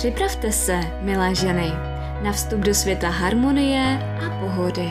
Připravte 0.00 0.52
se, 0.52 0.80
milé 1.00 1.34
ženy, 1.34 1.72
na 2.22 2.32
vstup 2.32 2.60
do 2.60 2.74
světa 2.74 3.08
harmonie 3.08 3.98
a 4.26 4.40
pohody. 4.40 4.88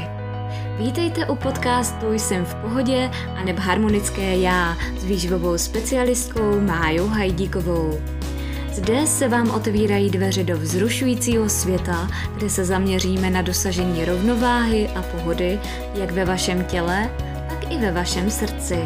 Vítejte 0.77 1.25
u 1.25 1.35
podcastu 1.35 2.13
Jsem 2.13 2.45
v 2.45 2.55
pohodě 2.55 3.11
a 3.35 3.43
neb 3.43 3.59
harmonické 3.59 4.37
já 4.37 4.77
s 4.97 5.03
výživovou 5.03 5.57
specialistkou 5.57 6.61
Májou 6.61 7.07
Hajdíkovou. 7.07 7.99
Zde 8.73 9.07
se 9.07 9.27
vám 9.27 9.51
otevírají 9.51 10.09
dveře 10.09 10.43
do 10.43 10.57
vzrušujícího 10.57 11.49
světa, 11.49 12.07
kde 12.35 12.49
se 12.49 12.65
zaměříme 12.65 13.29
na 13.29 13.41
dosažení 13.41 14.05
rovnováhy 14.05 14.89
a 14.95 15.01
pohody 15.01 15.59
jak 15.95 16.11
ve 16.11 16.25
vašem 16.25 16.63
těle, 16.63 17.09
tak 17.49 17.71
i 17.71 17.77
ve 17.77 17.91
vašem 17.91 18.31
srdci. 18.31 18.79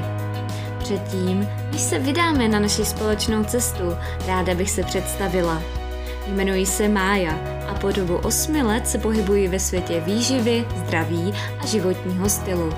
Předtím, 0.79 1.47
než 1.71 1.81
se 1.81 1.99
vydáme 1.99 2.47
na 2.47 2.59
naši 2.59 2.85
společnou 2.85 3.43
cestu, 3.43 3.83
ráda 4.27 4.55
bych 4.55 4.69
se 4.69 4.83
představila. 4.83 5.82
Jmenuji 6.27 6.65
se 6.65 6.87
Mája 6.87 7.39
a 7.67 7.73
po 7.73 7.91
dobu 7.91 8.15
osmi 8.15 8.63
let 8.63 8.87
se 8.87 8.97
pohybuji 8.97 9.47
ve 9.47 9.59
světě 9.59 9.99
výživy, 10.05 10.65
zdraví 10.75 11.33
a 11.59 11.65
životního 11.65 12.29
stylu. 12.29 12.73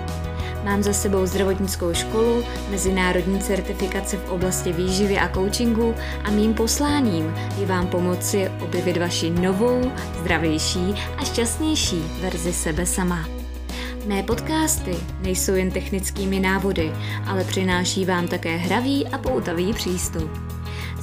Mám 0.64 0.84
za 0.84 0.94
sebou 0.94 1.26
zdravotnickou 1.26 1.94
školu, 1.94 2.44
mezinárodní 2.70 3.40
certifikace 3.40 4.18
v 4.18 4.30
oblasti 4.30 4.74
výživy 4.74 5.18
a 5.18 5.30
coachingu 5.34 5.96
a 6.24 6.32
mým 6.32 6.54
posláním 6.54 7.36
je 7.60 7.66
vám 7.66 7.88
pomoci 7.88 8.52
objevit 8.62 8.98
vaši 8.98 9.30
novou, 9.30 9.92
zdravější 10.22 10.96
a 11.18 11.24
šťastnější 11.24 12.04
verzi 12.22 12.54
sebe 12.54 12.86
sama. 12.86 13.30
Mé 14.06 14.24
podcasty 14.24 14.96
nejsou 15.22 15.54
jen 15.54 15.72
technickými 15.72 16.40
návody, 16.40 16.92
ale 17.26 17.44
přináší 17.44 18.06
vám 18.06 18.28
také 18.28 18.58
hravý 18.58 19.08
a 19.08 19.18
poutavý 19.18 19.74
přístup. 19.74 20.45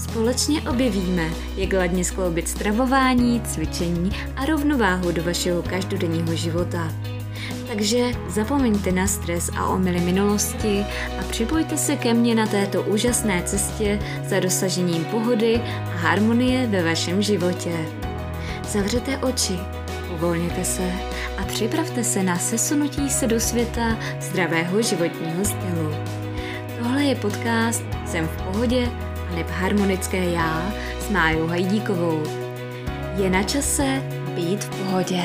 Společně 0.02 0.62
objevíme, 0.62 1.30
jak 1.56 1.72
ladně 1.72 2.04
skloubit 2.04 2.48
stravování, 2.48 3.40
cvičení 3.40 4.10
a 4.36 4.44
rovnováhu 4.44 5.12
do 5.12 5.22
vašeho 5.22 5.62
každodenního 5.62 6.34
života. 6.34 6.92
Takže 7.68 8.10
zapomeňte 8.28 8.92
na 8.92 9.06
stres 9.06 9.50
a 9.56 9.66
omily 9.66 10.00
minulosti 10.00 10.84
a 11.20 11.22
připojte 11.30 11.76
se 11.76 11.96
ke 11.96 12.14
mně 12.14 12.34
na 12.34 12.46
této 12.46 12.82
úžasné 12.82 13.42
cestě 13.42 13.98
za 14.28 14.40
dosažením 14.40 15.04
pohody 15.04 15.60
a 15.64 15.96
harmonie 15.96 16.66
ve 16.66 16.84
vašem 16.84 17.22
životě. 17.22 17.86
Zavřete 18.68 19.18
oči, 19.18 19.58
uvolněte 20.14 20.64
se 20.64 20.92
a 21.38 21.44
připravte 21.44 22.04
se 22.04 22.22
na 22.22 22.38
sesunutí 22.38 23.10
se 23.10 23.26
do 23.26 23.40
světa 23.40 23.98
zdravého 24.20 24.82
životního 24.82 25.44
stylu. 25.44 25.94
Tohle 26.78 27.04
je 27.04 27.14
podcast 27.14 27.82
Jsem 28.06 28.28
v 28.28 28.42
pohodě 28.42 28.88
neb 29.34 29.46
harmonické 29.50 30.30
já 30.30 30.72
s 31.00 31.10
Májou 31.10 31.46
Hajdíkovou. 31.46 32.22
Je 33.22 33.30
na 33.30 33.42
čase 33.42 34.02
být 34.34 34.64
v 34.64 34.78
pohodě. 34.78 35.22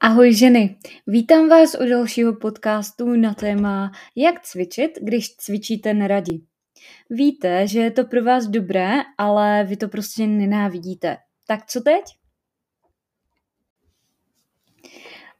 Ahoj 0.00 0.34
ženy, 0.34 0.76
vítám 1.06 1.48
vás 1.48 1.76
u 1.80 1.88
dalšího 1.88 2.34
podcastu 2.34 3.16
na 3.16 3.34
téma 3.34 3.92
Jak 4.16 4.40
cvičit, 4.40 4.90
když 5.02 5.36
cvičíte 5.36 5.94
neradi. 5.94 6.40
Víte, 7.10 7.66
že 7.66 7.80
je 7.80 7.90
to 7.90 8.04
pro 8.04 8.24
vás 8.24 8.46
dobré, 8.46 8.92
ale 9.18 9.64
vy 9.64 9.76
to 9.76 9.88
prostě 9.88 10.26
nenávidíte. 10.26 11.16
Tak 11.46 11.66
co 11.66 11.80
teď? 11.80 12.19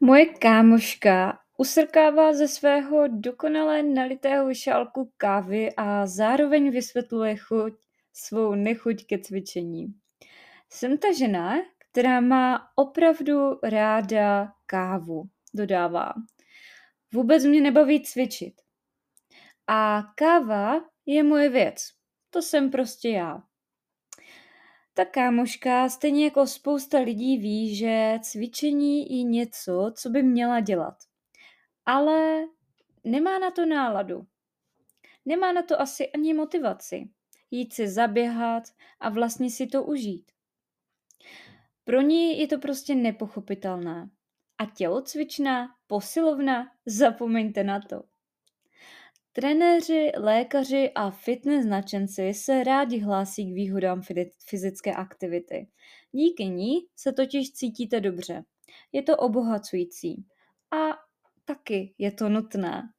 Moje 0.03 0.27
kámoška 0.27 1.39
usrkává 1.59 2.33
ze 2.33 2.49
svého 2.49 3.09
dokonale 3.09 3.83
nalitého 3.83 4.55
šálku 4.55 5.13
kávy 5.17 5.77
a 5.77 6.07
zároveň 6.07 6.71
vysvětluje 6.71 7.37
chuť, 7.37 7.73
svou 8.13 8.55
nechuť 8.55 9.05
ke 9.07 9.19
cvičení. 9.19 9.95
Jsem 10.71 10.99
ta 10.99 11.13
žena, 11.13 11.55
která 11.79 12.21
má 12.21 12.69
opravdu 12.75 13.61
ráda 13.63 14.53
kávu, 14.67 15.29
dodává. 15.55 16.13
Vůbec 17.13 17.45
mě 17.45 17.61
nebaví 17.61 18.03
cvičit. 18.03 18.55
A 19.67 20.03
káva 20.15 20.81
je 21.07 21.23
moje 21.23 21.49
věc. 21.49 21.77
To 22.31 22.43
jsem 22.43 22.71
prostě 22.71 23.09
já. 23.09 23.43
Ta 24.95 25.05
kámoška, 25.05 25.89
stejně 25.89 26.25
jako 26.25 26.47
spousta 26.47 26.99
lidí, 26.99 27.39
ví, 27.39 27.77
že 27.77 28.19
cvičení 28.23 29.19
je 29.19 29.23
něco, 29.23 29.93
co 29.97 30.11
by 30.11 30.23
měla 30.23 30.61
dělat. 30.61 30.95
Ale 31.87 32.45
nemá 33.05 33.39
na 33.39 33.51
to 33.51 33.67
náladu. 33.67 34.27
Nemá 35.25 35.53
na 35.53 35.63
to 35.63 35.81
asi 35.81 36.13
ani 36.13 36.35
motivaci. 36.35 37.09
Jít 37.51 37.73
si 37.73 37.89
zaběhat 37.89 38.63
a 39.01 39.09
vlastně 39.09 39.51
si 39.51 39.67
to 39.67 39.85
užít. 39.85 40.33
Pro 41.85 42.01
ní 42.01 42.39
je 42.39 42.47
to 42.47 42.59
prostě 42.59 42.95
nepochopitelné. 42.95 44.11
A 44.59 44.67
tělocvičná, 44.67 45.69
posilovna, 45.87 46.73
zapomeňte 46.87 47.65
na 47.65 47.81
to. 47.81 48.10
Trenéři, 49.33 50.13
lékaři 50.17 50.91
a 50.95 51.11
fitness 51.11 51.65
značenci 51.65 52.35
se 52.35 52.65
rádi 52.65 52.99
hlásí 52.99 53.51
k 53.51 53.55
výhodám 53.55 54.03
fyzické 54.47 54.95
aktivity. 54.95 55.69
Díky 56.13 56.45
ní 56.45 56.79
se 56.97 57.13
totiž 57.13 57.53
cítíte 57.53 58.01
dobře. 58.01 58.45
Je 58.93 59.03
to 59.03 59.17
obohacující. 59.17 60.25
A 60.71 60.99
taky 61.45 61.95
je 61.99 62.13
to 62.13 62.29
nutné. 62.29 62.93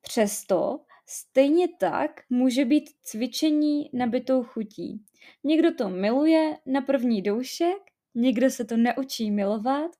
Přesto 0.00 0.80
stejně 1.06 1.68
tak 1.68 2.10
může 2.30 2.64
být 2.64 2.90
cvičení 3.02 3.90
nabitou 3.92 4.42
chutí. 4.42 5.04
Někdo 5.44 5.74
to 5.74 5.88
miluje 5.88 6.56
na 6.66 6.80
první 6.80 7.22
doušek, 7.22 7.78
někdo 8.14 8.50
se 8.50 8.64
to 8.64 8.76
neučí 8.76 9.30
milovat 9.30 9.90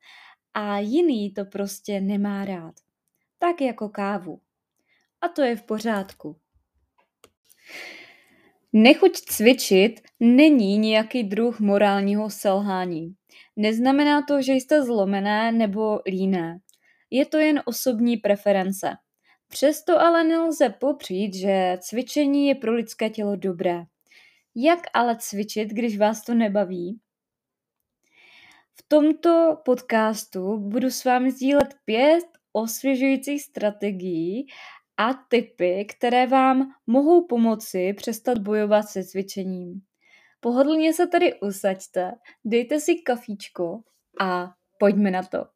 a 0.55 0.79
jiný 0.79 1.35
to 1.35 1.45
prostě 1.45 2.01
nemá 2.01 2.45
rád. 2.45 2.75
Tak 3.39 3.61
jako 3.61 3.89
kávu 3.89 4.41
a 5.25 5.29
to 5.29 5.43
je 5.43 5.57
v 5.57 5.63
pořádku. 5.63 6.37
Nechuť 8.73 9.17
cvičit 9.17 10.01
není 10.21 10.79
nějaký 10.79 11.25
druh 11.25 11.61
morálního 11.61 12.31
selhání. 12.31 13.15
Neznamená 13.57 14.23
to, 14.23 14.43
že 14.43 14.53
jste 14.53 14.83
zlomené 14.83 15.53
nebo 15.53 16.01
líné. 16.07 16.59
Je 17.11 17.27
to 17.27 17.39
jen 17.39 17.63
osobní 17.65 18.17
preference. 18.17 18.97
Přesto 19.49 20.01
ale 20.01 20.25
nelze 20.25 20.69
popřít, 20.69 21.35
že 21.35 21.79
cvičení 21.81 22.49
je 22.49 22.55
pro 22.55 22.75
lidské 22.75 23.11
tělo 23.11 23.37
dobré. 23.37 23.83
Jak 24.55 24.81
ale 24.95 25.17
cvičit, 25.21 25.69
když 25.69 25.99
vás 25.99 26.25
to 26.25 26.35
nebaví? 26.35 27.01
V 28.75 28.85
tomto 28.89 29.57
podcastu 29.65 30.59
budu 30.59 30.91
s 30.91 31.05
vámi 31.05 31.31
sdílet 31.31 31.75
pět 31.85 32.25
osvěžujících 32.53 33.43
strategií 33.43 34.47
a 34.97 35.15
tipy, 35.29 35.85
které 35.85 36.27
vám 36.27 36.75
mohou 36.87 37.27
pomoci 37.27 37.93
přestat 37.93 38.39
bojovat 38.39 38.83
se 38.83 39.05
cvičením. 39.05 39.81
Pohodlně 40.41 40.93
se 40.93 41.07
tady 41.07 41.41
usaďte, 41.41 42.13
dejte 42.45 42.81
si 42.81 42.95
kafíčko 42.95 43.81
a 44.21 44.55
pojďme 44.79 45.11
na 45.11 45.23
to. 45.23 45.47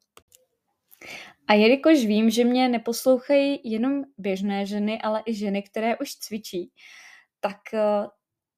A 1.48 1.54
jelikož 1.54 2.06
vím, 2.06 2.30
že 2.30 2.44
mě 2.44 2.68
neposlouchají 2.68 3.60
jenom 3.64 4.02
běžné 4.18 4.66
ženy, 4.66 5.00
ale 5.00 5.22
i 5.26 5.34
ženy, 5.34 5.62
které 5.62 5.96
už 5.98 6.14
cvičí, 6.14 6.70
tak 7.40 7.74
eh, 7.74 8.06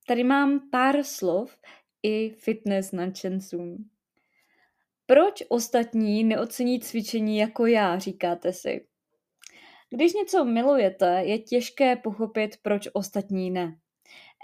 tady 0.06 0.24
mám 0.24 0.70
pár 0.70 1.02
slov 1.04 1.56
i 2.02 2.30
fitness 2.30 2.92
nadšencům. 2.92 3.90
Proč 5.06 5.42
ostatní 5.48 6.24
neocení 6.24 6.80
cvičení 6.80 7.38
jako 7.38 7.66
já, 7.66 7.98
říkáte 7.98 8.52
si? 8.52 8.86
Když 9.90 10.12
něco 10.12 10.44
milujete, 10.44 11.22
je 11.24 11.38
těžké 11.38 11.96
pochopit, 11.96 12.56
proč 12.62 12.88
ostatní 12.92 13.50
ne. 13.50 13.76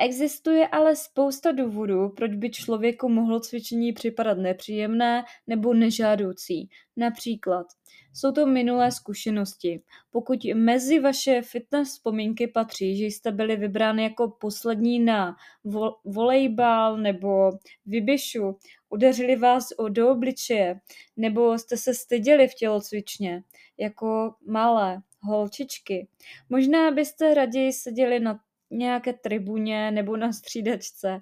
Existuje 0.01 0.69
ale 0.69 0.97
spousta 0.97 1.53
důvodů, 1.53 2.09
proč 2.09 2.35
by 2.35 2.51
člověku 2.51 3.09
mohlo 3.09 3.41
cvičení 3.41 3.93
připadat 3.93 4.39
nepříjemné 4.39 5.25
nebo 5.47 5.75
nežádoucí. 5.75 6.69
Například 6.97 7.67
jsou 8.15 8.33
to 8.33 8.47
minulé 8.47 8.93
zkušenosti. 8.93 9.83
Pokud 10.11 10.45
mezi 10.55 11.01
vaše 11.01 11.43
fitness 11.43 11.89
vzpomínky 11.89 12.47
patří, 12.47 12.97
že 12.97 13.05
jste 13.05 13.33
byli 13.33 13.57
vybrány 13.57 14.03
jako 14.03 14.29
poslední 14.41 14.99
na 14.99 15.37
vo- 15.65 15.95
volejbal 16.05 16.97
nebo 16.97 17.51
vyběšu, 17.87 18.59
udeřili 18.89 19.37
vás 19.37 19.69
o 19.79 19.89
do 19.89 20.11
obličeje, 20.11 20.81
nebo 21.17 21.59
jste 21.59 21.77
se 21.77 21.95
styděli 21.95 22.49
v 22.49 22.55
tělocvičně, 22.55 23.43
jako 23.79 24.35
malé, 24.47 25.03
holčičky. 25.27 26.09
Možná 26.51 26.91
byste 26.91 27.35
raději 27.35 27.73
seděli 27.73 28.21
na 28.21 28.41
nějaké 28.71 29.13
tribuně 29.13 29.91
nebo 29.91 30.17
na 30.17 30.33
střídačce 30.33 31.21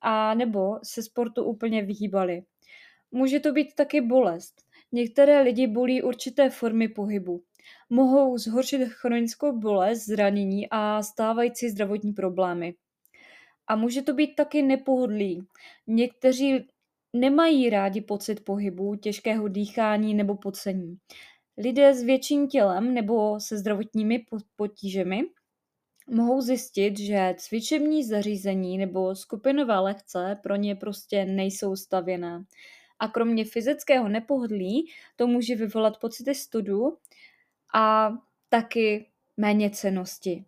a 0.00 0.34
nebo 0.34 0.78
se 0.82 1.02
sportu 1.02 1.44
úplně 1.44 1.82
vyhýbali. 1.82 2.42
Může 3.10 3.40
to 3.40 3.52
být 3.52 3.74
taky 3.74 4.00
bolest. 4.00 4.54
Některé 4.92 5.40
lidi 5.40 5.66
bolí 5.66 6.02
určité 6.02 6.50
formy 6.50 6.88
pohybu. 6.88 7.42
Mohou 7.90 8.38
zhoršit 8.38 8.84
chronickou 8.88 9.58
bolest, 9.58 10.06
zranění 10.06 10.66
a 10.70 11.02
stávající 11.02 11.68
zdravotní 11.70 12.12
problémy. 12.12 12.74
A 13.66 13.76
může 13.76 14.02
to 14.02 14.14
být 14.14 14.34
taky 14.34 14.62
nepohodlí. 14.62 15.46
Někteří 15.86 16.66
nemají 17.12 17.70
rádi 17.70 18.00
pocit 18.00 18.44
pohybu, 18.44 18.94
těžkého 18.94 19.48
dýchání 19.48 20.14
nebo 20.14 20.34
pocení. 20.34 20.96
Lidé 21.58 21.94
s 21.94 22.02
větším 22.02 22.48
tělem 22.48 22.94
nebo 22.94 23.40
se 23.40 23.58
zdravotními 23.58 24.26
potížemi 24.56 25.22
mohou 26.10 26.40
zjistit, 26.40 26.98
že 26.98 27.34
cvičební 27.38 28.04
zařízení 28.04 28.78
nebo 28.78 29.14
skupinové 29.14 29.78
lekce 29.78 30.38
pro 30.42 30.56
ně 30.56 30.74
prostě 30.74 31.24
nejsou 31.24 31.76
stavěné. 31.76 32.44
A 32.98 33.08
kromě 33.08 33.44
fyzického 33.44 34.08
nepohodlí 34.08 34.90
to 35.16 35.26
může 35.26 35.56
vyvolat 35.56 36.00
pocity 36.00 36.34
studu 36.34 36.98
a 37.74 38.12
taky 38.48 39.06
méně 39.36 39.70
cenosti. 39.70 40.44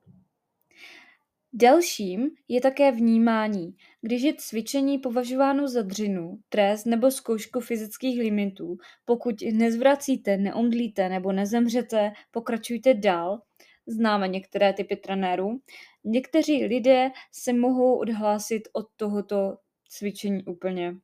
Dalším 1.52 2.30
je 2.48 2.60
také 2.60 2.92
vnímání. 2.92 3.76
Když 4.00 4.22
je 4.22 4.34
cvičení 4.34 4.98
považováno 4.98 5.68
za 5.68 5.82
dřinu, 5.82 6.38
trest 6.48 6.84
nebo 6.84 7.10
zkoušku 7.10 7.60
fyzických 7.60 8.20
limitů, 8.20 8.78
pokud 9.04 9.34
nezvracíte, 9.52 10.36
neomdlíte 10.36 11.08
nebo 11.08 11.32
nezemřete, 11.32 12.12
pokračujte 12.30 12.94
dál. 12.94 13.42
Známe 13.86 14.28
některé 14.28 14.72
typy 14.72 14.96
trenérů. 14.96 15.60
Někteří 16.04 16.64
lidé 16.64 17.10
se 17.32 17.52
mohou 17.52 17.98
odhlásit 17.98 18.62
od 18.72 18.86
tohoto 18.96 19.56
cvičení 19.88 20.44
úplně. 20.44 20.94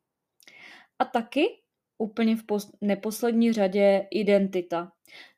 A 0.99 1.05
taky 1.05 1.47
úplně 1.99 2.37
v 2.37 2.43
neposlední 2.81 3.53
řadě 3.53 4.07
identita. 4.11 4.93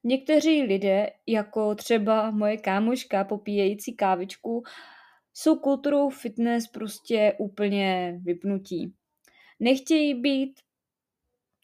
Někteří 0.04 0.62
lidé, 0.62 1.10
jako 1.26 1.74
třeba 1.74 2.30
moje 2.30 2.56
kámoška 2.56 3.24
popíjející 3.24 3.96
kávičku, 3.96 4.62
jsou 5.34 5.56
kulturou 5.56 6.10
fitness 6.10 6.66
prostě 6.66 7.34
úplně 7.38 8.20
vypnutí. 8.22 8.92
Nechtějí 9.60 10.14
být 10.14 10.60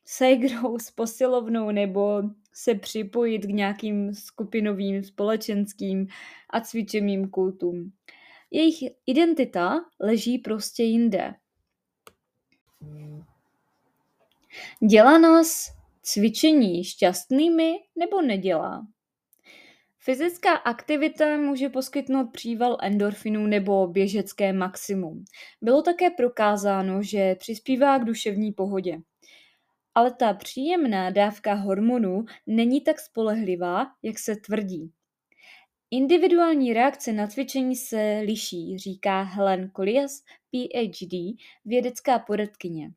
sejgrou 0.05 0.79
s 0.79 0.91
posilovnou 0.91 1.71
nebo 1.71 2.23
se 2.53 2.75
připojit 2.75 3.39
k 3.39 3.49
nějakým 3.49 4.15
skupinovým, 4.15 5.05
společenským 5.05 6.07
a 6.51 6.61
cvičeným 6.61 7.31
kultům. 7.31 7.93
Jejich 8.51 8.93
identita 9.07 9.75
leží 10.01 10.39
prostě 10.39 10.83
jinde. 10.83 11.35
Dělá 14.91 15.19
nás 15.19 15.73
cvičení 16.03 16.85
šťastnými 16.85 17.75
nebo 17.97 18.23
nedělá? 18.23 18.87
Fyzická 20.05 20.55
aktivita 20.55 21.37
může 21.37 21.69
poskytnout 21.69 22.27
příval 22.33 22.79
endorfinů 22.83 23.47
nebo 23.47 23.87
běžecké 23.87 24.53
maximum. 24.53 25.25
Bylo 25.63 25.83
také 25.83 26.11
prokázáno, 26.11 27.03
že 27.03 27.35
přispívá 27.35 27.99
k 27.99 28.05
duševní 28.05 28.53
pohodě. 28.53 28.99
Ale 29.95 30.13
ta 30.13 30.35
příjemná 30.35 31.11
dávka 31.11 31.55
hormonů 31.55 32.25
není 32.47 32.81
tak 32.81 33.01
spolehlivá, 33.01 33.87
jak 34.03 34.19
se 34.19 34.37
tvrdí. 34.37 34.93
Individuální 35.91 36.73
reakce 36.73 37.13
na 37.13 37.27
cvičení 37.27 37.77
se 37.77 38.21
liší, 38.25 38.79
říká 38.79 39.23
Helen 39.23 39.71
Collias, 39.77 40.21
PhD, 40.51 41.37
vědecká 41.65 42.19
poradkyně. 42.19 42.91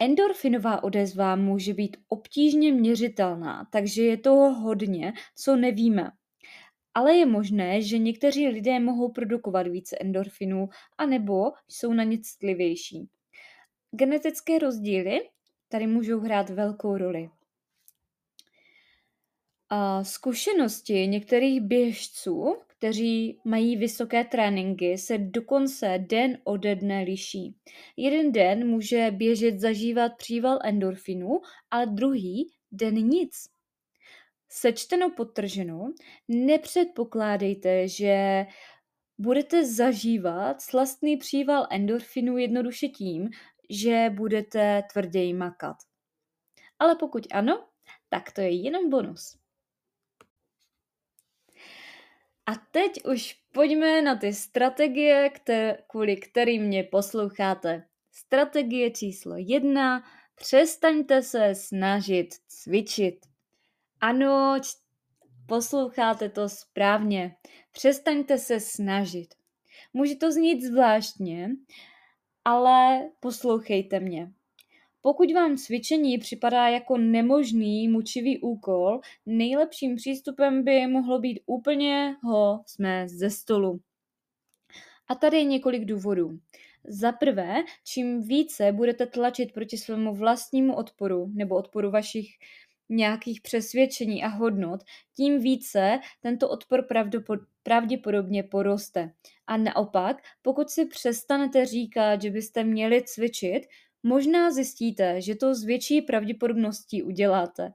Endorfinová 0.00 0.84
odezva 0.84 1.36
může 1.36 1.74
být 1.74 1.96
obtížně 2.08 2.72
měřitelná, 2.72 3.68
takže 3.72 4.02
je 4.02 4.16
toho 4.16 4.54
hodně, 4.54 5.12
co 5.36 5.56
nevíme. 5.56 6.10
Ale 6.94 7.14
je 7.14 7.26
možné, 7.26 7.82
že 7.82 7.98
někteří 7.98 8.48
lidé 8.48 8.80
mohou 8.80 9.12
produkovat 9.12 9.66
více 9.66 9.96
endorfinů, 10.00 10.68
anebo 10.98 11.52
jsou 11.68 11.92
na 11.92 12.04
ně 12.04 12.18
citlivější. 12.18 13.08
Genetické 13.90 14.58
rozdíly 14.58 15.28
tady 15.68 15.86
můžou 15.86 16.20
hrát 16.20 16.50
velkou 16.50 16.96
roli. 16.96 17.30
A 19.68 20.04
zkušenosti 20.04 21.06
některých 21.06 21.60
běžců, 21.60 22.56
kteří 22.84 23.40
mají 23.44 23.76
vysoké 23.76 24.24
tréninky, 24.24 24.98
se 24.98 25.18
dokonce 25.18 25.98
den 25.98 26.38
ode 26.44 26.76
dne 26.76 27.02
liší. 27.02 27.56
Jeden 27.96 28.32
den 28.32 28.68
může 28.68 29.10
běžet 29.10 29.60
zažívat 29.60 30.12
příval 30.16 30.58
endorfinu, 30.64 31.40
ale 31.70 31.86
druhý 31.86 32.52
den 32.72 32.94
nic. 32.94 33.32
Sečteno 34.48 35.10
potrženo, 35.10 35.92
nepředpokládejte, 36.28 37.88
že 37.88 38.46
budete 39.18 39.66
zažívat 39.66 40.62
slastný 40.62 41.16
příval 41.16 41.66
endorfinu 41.70 42.38
jednoduše 42.38 42.88
tím, 42.88 43.28
že 43.70 44.10
budete 44.14 44.82
tvrději 44.92 45.34
makat. 45.34 45.76
Ale 46.78 46.96
pokud 46.96 47.26
ano, 47.32 47.64
tak 48.08 48.32
to 48.32 48.40
je 48.40 48.50
jenom 48.50 48.90
bonus. 48.90 49.43
A 52.46 52.54
teď 52.70 53.04
už 53.04 53.40
pojďme 53.52 54.02
na 54.02 54.16
ty 54.16 54.32
strategie, 54.32 55.30
které, 55.30 55.78
kvůli 55.86 56.16
kterým 56.16 56.62
mě 56.62 56.84
posloucháte. 56.84 57.84
Strategie 58.12 58.90
číslo 58.90 59.34
jedna. 59.36 60.04
Přestaňte 60.34 61.22
se 61.22 61.54
snažit 61.54 62.34
cvičit. 62.48 63.26
Ano, 64.00 64.60
posloucháte 65.46 66.28
to 66.28 66.48
správně. 66.48 67.36
Přestaňte 67.72 68.38
se 68.38 68.60
snažit. 68.60 69.34
Může 69.92 70.16
to 70.16 70.32
znít 70.32 70.62
zvláštně, 70.62 71.50
ale 72.44 73.10
poslouchejte 73.20 74.00
mě. 74.00 74.32
Pokud 75.06 75.32
vám 75.32 75.56
cvičení 75.56 76.18
připadá 76.18 76.68
jako 76.68 76.98
nemožný, 76.98 77.88
mučivý 77.88 78.40
úkol, 78.40 79.00
nejlepším 79.26 79.96
přístupem 79.96 80.64
by 80.64 80.86
mohlo 80.86 81.18
být 81.18 81.40
úplně 81.46 82.16
ho 82.22 82.62
jsme 82.66 83.08
ze 83.08 83.30
stolu. 83.30 83.80
A 85.08 85.14
tady 85.14 85.36
je 85.36 85.44
několik 85.44 85.84
důvodů. 85.84 86.38
Za 86.84 87.12
prvé, 87.12 87.54
čím 87.86 88.22
více 88.22 88.72
budete 88.72 89.06
tlačit 89.06 89.52
proti 89.52 89.78
svému 89.78 90.14
vlastnímu 90.14 90.76
odporu 90.76 91.30
nebo 91.34 91.56
odporu 91.56 91.90
vašich 91.90 92.28
nějakých 92.88 93.40
přesvědčení 93.40 94.22
a 94.24 94.28
hodnot, 94.28 94.80
tím 95.16 95.40
více 95.40 96.00
tento 96.20 96.48
odpor 96.48 96.86
pravděpodobně 97.62 98.42
poroste. 98.42 99.12
A 99.46 99.56
naopak, 99.56 100.22
pokud 100.42 100.70
si 100.70 100.86
přestanete 100.86 101.66
říkat, 101.66 102.22
že 102.22 102.30
byste 102.30 102.64
měli 102.64 103.02
cvičit, 103.02 103.62
Možná 104.06 104.50
zjistíte, 104.50 105.20
že 105.20 105.34
to 105.34 105.54
s 105.54 105.64
větší 105.64 106.02
pravděpodobností 106.02 107.02
uděláte. 107.02 107.72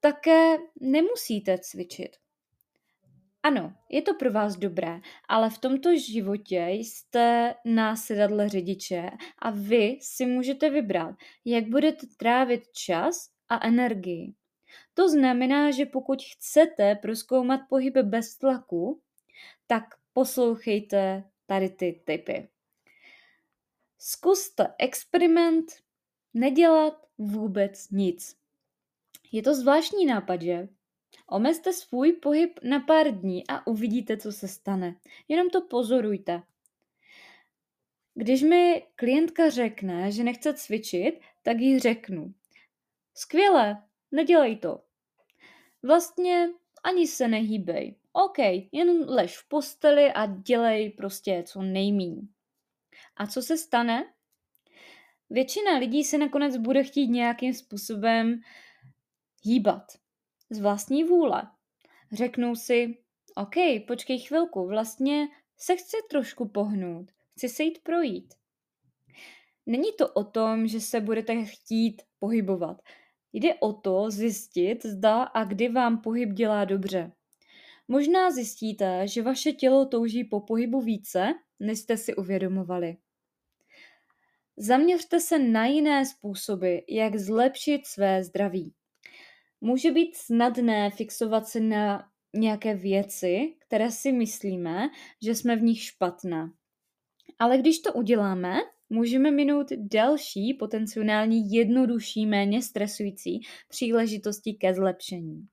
Také 0.00 0.56
nemusíte 0.80 1.58
cvičit. 1.58 2.16
Ano, 3.42 3.74
je 3.90 4.02
to 4.02 4.14
pro 4.14 4.32
vás 4.32 4.56
dobré, 4.56 5.00
ale 5.28 5.50
v 5.50 5.58
tomto 5.58 5.96
životě 5.98 6.66
jste 6.68 7.54
na 7.64 7.96
sedadle 7.96 8.48
řidiče 8.48 9.10
a 9.38 9.50
vy 9.50 9.98
si 10.00 10.26
můžete 10.26 10.70
vybrat, 10.70 11.14
jak 11.44 11.64
budete 11.64 12.06
trávit 12.16 12.62
čas 12.72 13.30
a 13.48 13.66
energii. 13.66 14.34
To 14.94 15.08
znamená, 15.08 15.70
že 15.70 15.86
pokud 15.86 16.18
chcete 16.22 16.94
proskoumat 16.94 17.60
pohyby 17.68 18.02
bez 18.02 18.38
tlaku, 18.38 19.00
tak 19.66 19.84
poslouchejte 20.12 21.24
tady 21.46 21.68
ty 21.68 22.02
typy. 22.04 22.48
Zkuste 23.98 24.74
experiment 24.78 25.64
nedělat 26.34 27.06
vůbec 27.18 27.90
nic. 27.90 28.36
Je 29.32 29.42
to 29.42 29.54
zvláštní 29.54 30.06
nápad, 30.06 30.42
že? 30.42 30.68
Omezte 31.28 31.72
svůj 31.72 32.12
pohyb 32.12 32.60
na 32.62 32.80
pár 32.80 33.20
dní 33.20 33.46
a 33.46 33.66
uvidíte, 33.66 34.16
co 34.16 34.32
se 34.32 34.48
stane. 34.48 34.96
Jenom 35.28 35.50
to 35.50 35.60
pozorujte. 35.60 36.42
Když 38.14 38.42
mi 38.42 38.86
klientka 38.96 39.50
řekne, 39.50 40.12
že 40.12 40.24
nechce 40.24 40.54
cvičit, 40.54 41.20
tak 41.42 41.56
jí 41.56 41.78
řeknu. 41.78 42.34
Skvěle, 43.14 43.82
nedělej 44.12 44.56
to. 44.56 44.80
Vlastně 45.82 46.48
ani 46.84 47.06
se 47.06 47.28
nehýbej. 47.28 47.94
OK, 48.12 48.38
jen 48.72 49.10
lež 49.10 49.38
v 49.38 49.48
posteli 49.48 50.12
a 50.12 50.26
dělej 50.26 50.90
prostě 50.90 51.44
co 51.46 51.62
nejmíň. 51.62 52.28
A 53.16 53.26
co 53.26 53.42
se 53.42 53.58
stane? 53.58 54.04
Většina 55.30 55.78
lidí 55.78 56.04
se 56.04 56.18
nakonec 56.18 56.56
bude 56.56 56.84
chtít 56.84 57.08
nějakým 57.08 57.54
způsobem 57.54 58.40
hýbat. 59.42 59.82
Z 60.50 60.60
vlastní 60.60 61.04
vůle. 61.04 61.42
Řeknou 62.12 62.56
si, 62.56 62.98
OK, 63.36 63.54
počkej 63.86 64.18
chvilku, 64.18 64.68
vlastně 64.68 65.28
se 65.56 65.76
chci 65.76 65.96
trošku 66.10 66.48
pohnout, 66.48 67.10
chci 67.32 67.48
se 67.48 67.62
jít 67.62 67.78
projít. 67.82 68.34
Není 69.66 69.92
to 69.98 70.08
o 70.08 70.24
tom, 70.24 70.66
že 70.66 70.80
se 70.80 71.00
budete 71.00 71.44
chtít 71.44 72.02
pohybovat. 72.18 72.82
Jde 73.32 73.54
o 73.54 73.72
to 73.72 74.10
zjistit, 74.10 74.86
zda 74.86 75.22
a 75.22 75.44
kdy 75.44 75.68
vám 75.68 76.00
pohyb 76.00 76.30
dělá 76.32 76.64
dobře. 76.64 77.12
Možná 77.88 78.30
zjistíte, 78.30 79.08
že 79.08 79.22
vaše 79.22 79.52
tělo 79.52 79.86
touží 79.86 80.24
po 80.24 80.40
pohybu 80.40 80.80
více, 80.80 81.34
než 81.60 81.78
jste 81.78 81.96
si 81.96 82.16
uvědomovali. 82.16 82.96
Zaměřte 84.56 85.20
se 85.20 85.38
na 85.38 85.66
jiné 85.66 86.06
způsoby, 86.06 86.76
jak 86.88 87.16
zlepšit 87.16 87.86
své 87.86 88.24
zdraví. 88.24 88.74
Může 89.60 89.90
být 89.90 90.16
snadné 90.16 90.90
fixovat 90.90 91.48
se 91.48 91.60
na 91.60 92.08
nějaké 92.34 92.74
věci, 92.74 93.54
které 93.58 93.90
si 93.90 94.12
myslíme, 94.12 94.88
že 95.22 95.34
jsme 95.34 95.56
v 95.56 95.62
nich 95.62 95.82
špatné. 95.82 96.50
Ale 97.38 97.58
když 97.58 97.78
to 97.78 97.92
uděláme, 97.92 98.56
můžeme 98.90 99.30
minout 99.30 99.66
další 99.72 100.54
potenciální 100.54 101.52
jednodušší, 101.52 102.26
méně 102.26 102.62
stresující 102.62 103.40
příležitosti 103.68 104.54
ke 104.54 104.74
zlepšení. 104.74 105.48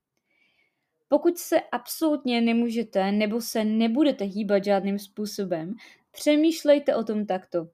Pokud 1.12 1.38
se 1.38 1.60
absolutně 1.60 2.40
nemůžete 2.40 3.12
nebo 3.12 3.40
se 3.40 3.64
nebudete 3.64 4.24
hýbat 4.24 4.64
žádným 4.64 4.98
způsobem, 4.98 5.74
přemýšlejte 6.10 6.96
o 6.96 7.04
tom 7.04 7.26
takto. 7.26 7.68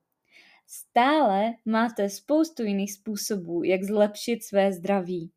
Stále 0.67 1.53
máte 1.65 2.09
spoustu 2.09 2.63
jiných 2.63 2.93
způsobů, 2.93 3.63
jak 3.63 3.83
zlepšit 3.83 4.43
své 4.43 4.73
zdraví. 4.73 5.31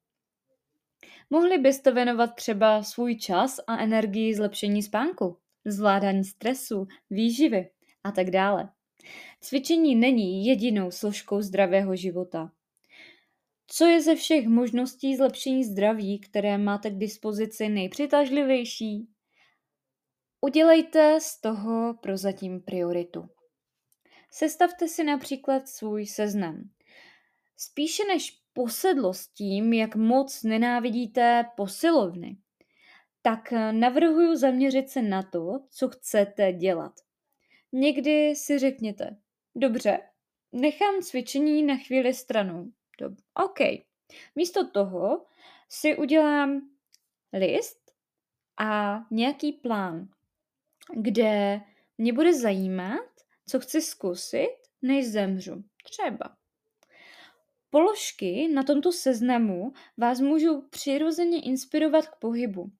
Mohli 1.30 1.58
byste 1.58 1.92
věnovat 1.92 2.34
třeba 2.34 2.82
svůj 2.82 3.16
čas 3.16 3.60
a 3.66 3.78
energii 3.78 4.34
zlepšení 4.34 4.82
spánku, 4.82 5.36
zvládání 5.64 6.24
stresu, 6.24 6.86
výživy 7.10 7.70
a 8.04 8.12
tak 8.12 8.30
dále. 8.30 8.68
Cvičení 9.40 9.94
není 9.94 10.46
jedinou 10.46 10.90
složkou 10.90 11.42
zdravého 11.42 11.96
života. 11.96 12.52
Co 13.74 13.84
je 13.84 14.02
ze 14.02 14.14
všech 14.16 14.46
možností 14.46 15.16
zlepšení 15.16 15.64
zdraví, 15.64 16.18
které 16.18 16.58
máte 16.58 16.90
k 16.90 16.98
dispozici 16.98 17.68
nejpřitažlivější? 17.68 19.08
Udělejte 20.40 21.18
z 21.20 21.40
toho 21.40 21.94
prozatím 21.94 22.60
prioritu. 22.60 23.28
Sestavte 24.30 24.88
si 24.88 25.04
například 25.04 25.68
svůj 25.68 26.06
seznam. 26.06 26.70
Spíše 27.56 28.02
než 28.04 28.40
posedlost 28.52 29.32
tím, 29.34 29.72
jak 29.72 29.96
moc 29.96 30.42
nenávidíte 30.42 31.44
posilovny, 31.56 32.36
tak 33.22 33.52
navrhuju 33.70 34.36
zaměřit 34.36 34.90
se 34.90 35.02
na 35.02 35.22
to, 35.22 35.60
co 35.70 35.88
chcete 35.88 36.52
dělat. 36.52 36.92
Někdy 37.72 38.36
si 38.36 38.58
řekněte, 38.58 39.16
dobře, 39.54 39.98
nechám 40.52 41.02
cvičení 41.02 41.62
na 41.62 41.76
chvíli 41.76 42.14
stranou. 42.14 42.72
Dob- 43.00 43.16
OK. 43.44 43.58
Místo 44.36 44.70
toho 44.70 45.26
si 45.68 45.96
udělám 45.96 46.60
list 47.32 47.92
a 48.60 49.00
nějaký 49.10 49.52
plán, 49.52 50.08
kde 50.94 51.60
mě 51.98 52.12
bude 52.12 52.34
zajímat, 52.34 53.10
co 53.46 53.60
chci 53.60 53.82
zkusit, 53.82 54.56
než 54.82 55.06
zemřu. 55.08 55.64
Třeba. 55.84 56.36
Položky 57.70 58.48
na 58.48 58.62
tomto 58.62 58.92
seznamu 58.92 59.72
vás 59.96 60.20
můžou 60.20 60.60
přirozeně 60.60 61.42
inspirovat 61.42 62.06
k 62.06 62.16
pohybu. 62.16 62.70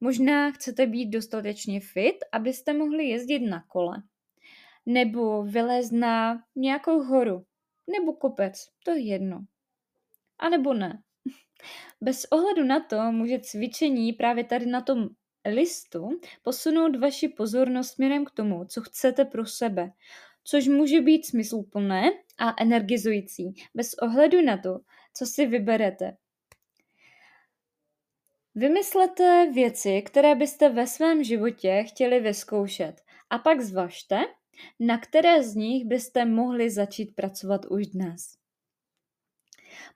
Možná 0.00 0.50
chcete 0.50 0.86
být 0.86 1.06
dostatečně 1.06 1.80
fit, 1.80 2.16
abyste 2.32 2.72
mohli 2.72 3.04
jezdit 3.04 3.38
na 3.38 3.64
kole. 3.68 4.02
Nebo 4.86 5.42
vylézt 5.42 5.92
na 5.92 6.44
nějakou 6.56 7.02
horu. 7.02 7.44
Nebo 7.88 8.12
kopec. 8.12 8.68
To 8.84 8.90
je 8.90 9.00
jedno. 9.00 9.44
A 10.38 10.48
nebo 10.48 10.74
ne. 10.74 11.02
Bez 12.00 12.24
ohledu 12.24 12.64
na 12.64 12.80
to 12.80 13.12
může 13.12 13.38
cvičení 13.38 14.12
právě 14.12 14.44
tady 14.44 14.66
na 14.66 14.80
tom 14.80 15.08
listu 15.46 16.08
posunout 16.42 16.96
vaši 16.96 17.28
pozornost 17.28 17.88
směrem 17.88 18.24
k 18.24 18.30
tomu, 18.30 18.64
co 18.64 18.80
chcete 18.80 19.24
pro 19.24 19.46
sebe, 19.46 19.92
což 20.44 20.68
může 20.68 21.00
být 21.00 21.26
smysluplné 21.26 22.10
a 22.38 22.62
energizující, 22.62 23.54
bez 23.74 23.94
ohledu 23.94 24.42
na 24.42 24.56
to, 24.56 24.78
co 25.14 25.26
si 25.26 25.46
vyberete. 25.46 26.16
Vymyslete 28.54 29.50
věci, 29.54 30.02
které 30.02 30.34
byste 30.34 30.68
ve 30.68 30.86
svém 30.86 31.24
životě 31.24 31.84
chtěli 31.88 32.20
vyzkoušet 32.20 33.00
a 33.30 33.38
pak 33.38 33.60
zvažte, 33.60 34.20
na 34.80 34.98
které 34.98 35.42
z 35.42 35.54
nich 35.54 35.84
byste 35.84 36.24
mohli 36.24 36.70
začít 36.70 37.14
pracovat 37.14 37.66
už 37.66 37.86
dnes. 37.86 38.38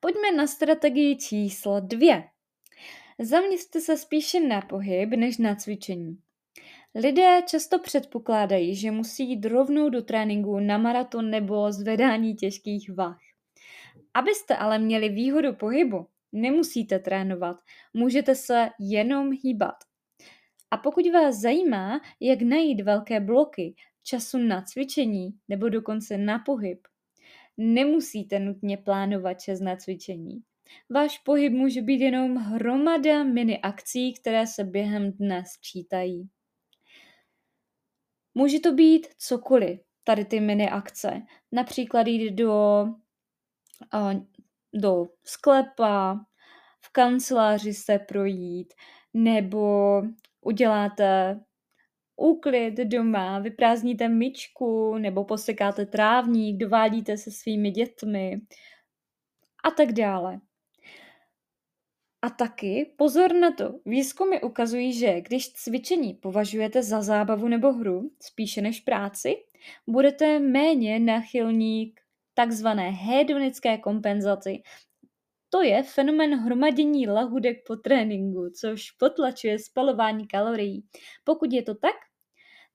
Pojďme 0.01 0.33
na 0.33 0.47
strategii 0.47 1.17
číslo 1.17 1.81
dvě. 1.81 2.25
Zaměřte 3.19 3.81
se 3.81 3.97
spíše 3.97 4.41
na 4.41 4.61
pohyb 4.61 5.11
než 5.11 5.39
na 5.39 5.55
cvičení. 5.55 6.19
Lidé 6.95 7.43
často 7.47 7.79
předpokládají, 7.79 8.77
že 8.77 8.91
musí 8.91 9.31
jít 9.31 9.47
rovnou 9.47 9.89
do 9.89 10.03
tréninku 10.03 10.59
na 10.61 10.79
maraton 10.79 11.31
nebo 11.31 11.73
zvedání 11.73 12.35
těžkých 12.35 12.91
vah. 12.91 13.19
Abyste 14.15 14.57
ale 14.57 14.79
měli 14.79 15.09
výhodu 15.09 15.55
pohybu, 15.55 16.07
nemusíte 16.33 16.99
trénovat, 16.99 17.57
můžete 17.95 18.35
se 18.35 18.69
jenom 18.81 19.31
hýbat. 19.45 19.75
A 20.71 20.77
pokud 20.77 21.05
vás 21.13 21.37
zajímá, 21.37 22.01
jak 22.21 22.43
najít 22.43 22.81
velké 22.81 23.21
bloky 23.21 23.75
času 24.03 24.39
na 24.39 24.63
cvičení 24.63 25.35
nebo 25.49 25.69
dokonce 25.69 26.19
na 26.19 26.39
pohyb, 26.39 26.89
nemusíte 27.57 28.39
nutně 28.39 28.77
plánovat 28.77 29.41
čas 29.41 29.61
na 29.61 29.77
cvičení. 29.77 30.43
Váš 30.91 31.19
pohyb 31.19 31.53
může 31.53 31.83
být 31.83 32.01
jenom 32.01 32.37
hromada 32.37 33.25
mini 33.25 33.59
akcí, 33.61 34.15
které 34.15 34.47
se 34.47 34.65
během 34.65 35.13
dne 35.13 35.45
sčítají. 35.47 36.29
Může 38.35 38.61
to 38.61 38.73
být 38.73 39.07
cokoliv, 39.19 39.81
tady 40.05 40.25
ty 40.25 40.41
mini 40.41 40.71
akce. 40.71 41.23
Například 41.53 42.07
jít 42.07 42.31
do, 42.31 42.85
do 44.75 45.07
sklepa, 45.25 46.27
v 46.81 46.93
kanceláři 46.93 47.75
se 47.75 47.99
projít, 47.99 48.75
nebo 49.15 50.03
uděláte 50.41 51.41
úklid 52.23 52.75
doma, 52.75 53.39
vyprázdníte 53.39 54.09
myčku, 54.09 54.99
nebo 54.99 55.25
posekáte 55.25 55.87
trávník, 55.87 56.57
dovádíte 56.57 57.17
se 57.17 57.31
svými 57.31 57.71
dětmi 57.71 58.41
a 59.65 59.71
tak 59.71 59.93
dále. 59.93 60.41
A 62.23 62.31
taky 62.31 62.95
pozor 62.99 63.35
na 63.35 63.51
to, 63.51 63.75
výzkumy 63.87 64.41
ukazují, 64.41 64.93
že 64.93 65.21
když 65.21 65.53
cvičení 65.53 66.15
považujete 66.15 66.83
za 66.83 67.03
zábavu 67.03 67.49
nebo 67.49 67.73
hru, 67.73 68.11
spíše 68.23 68.63
než 68.63 68.81
práci, 68.81 69.37
budete 69.87 70.39
méně 70.39 70.99
nachylní 70.99 71.93
k 71.93 72.01
takzvané 72.35 72.91
hedonické 72.91 73.79
kompenzaci. 73.79 74.63
To 75.51 75.63
je 75.63 75.83
fenomen 75.83 76.35
hromadění 76.35 77.09
lahudek 77.09 77.57
po 77.67 77.77
tréninku, 77.77 78.51
což 78.61 78.91
potlačuje 78.91 79.59
spalování 79.59 80.27
kalorií. 80.27 80.85
Pokud 81.25 81.53
je 81.53 81.63
to 81.63 81.75
tak, 81.75 81.97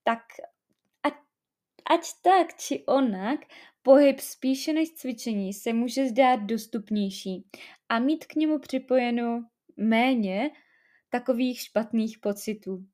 tak 0.08 0.24
ať, 1.04 1.16
ať 1.84 2.04
tak 2.24 2.56
či 2.56 2.88
onak, 2.88 3.44
Pohyb 3.88 4.20
spíše 4.20 4.74
než 4.74 4.92
cvičení 4.94 5.54
se 5.54 5.74
může 5.74 6.08
zdát 6.08 6.36
dostupnější 6.36 7.48
a 7.90 8.00
mít 8.00 8.26
k 8.26 8.36
němu 8.36 8.60
připojeno 8.60 9.50
méně 9.78 10.52
takových 11.10 11.60
špatných 11.62 12.20
pocitů. 12.20 12.86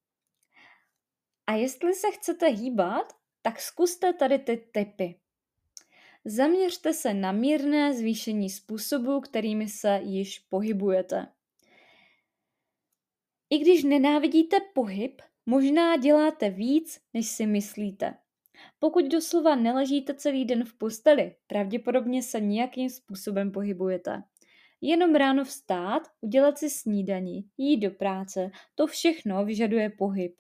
A 1.48 1.54
jestli 1.54 1.94
se 1.94 2.08
chcete 2.12 2.48
hýbat, 2.48 3.14
tak 3.42 3.62
zkuste 3.62 4.14
tady 4.14 4.40
ty 4.40 4.58
typy. 4.72 5.20
Zaměřte 6.26 6.94
se 6.94 7.14
na 7.14 7.32
mírné 7.32 7.94
zvýšení 7.94 8.50
způsobů, 8.50 9.22
kterými 9.22 9.70
se 9.70 10.00
již 10.04 10.40
pohybujete. 10.40 11.28
I 13.50 13.58
když 13.58 13.84
nenávidíte 13.84 14.58
pohyb, 14.74 15.22
možná 15.46 15.98
děláte 15.98 16.50
víc, 16.50 17.00
než 17.14 17.28
si 17.28 17.46
myslíte. 17.46 18.14
Pokud 18.80 19.06
doslova 19.06 19.56
neležíte 19.56 20.14
celý 20.14 20.46
den 20.46 20.66
v 20.66 20.78
posteli, 20.78 21.36
pravděpodobně 21.48 22.24
se 22.24 22.40
nějakým 22.40 22.90
způsobem 22.90 23.52
pohybujete. 23.52 24.24
Jenom 24.82 25.16
ráno 25.16 25.44
vstát, 25.46 26.04
udělat 26.22 26.58
si 26.58 26.70
snídani, 26.70 27.44
jít 27.58 27.78
do 27.78 27.92
práce, 27.92 28.52
to 28.76 28.88
všechno 28.88 29.46
vyžaduje 29.46 29.90
pohyb. 29.90 30.36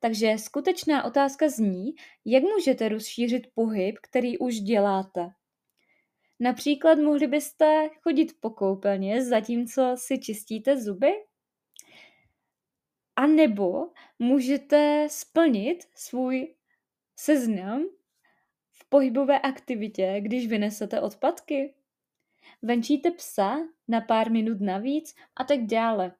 Takže 0.00 0.38
skutečná 0.38 1.04
otázka 1.04 1.48
zní, 1.48 1.94
jak 2.24 2.42
můžete 2.42 2.88
rozšířit 2.88 3.46
pohyb, 3.54 3.96
který 4.02 4.38
už 4.38 4.54
děláte. 4.54 5.30
Například 6.40 6.98
mohli 6.98 7.26
byste 7.26 7.88
chodit 8.02 8.32
po 8.40 8.50
koupelně, 8.50 9.24
zatímco 9.24 9.94
si 9.98 10.18
čistíte 10.18 10.80
zuby? 10.80 11.12
A 13.16 13.26
nebo 13.26 13.90
můžete 14.18 15.06
splnit 15.10 15.84
svůj 15.94 16.54
seznam 17.16 17.84
v 18.70 18.88
pohybové 18.88 19.40
aktivitě, 19.40 20.16
když 20.20 20.46
vynesete 20.46 21.00
odpadky? 21.00 21.74
venčíte 22.62 23.10
psa 23.10 23.58
na 23.88 24.00
pár 24.00 24.30
minut 24.30 24.60
navíc 24.60 25.14
a 25.36 25.44
tak 25.44 25.60
dále. 25.60 26.12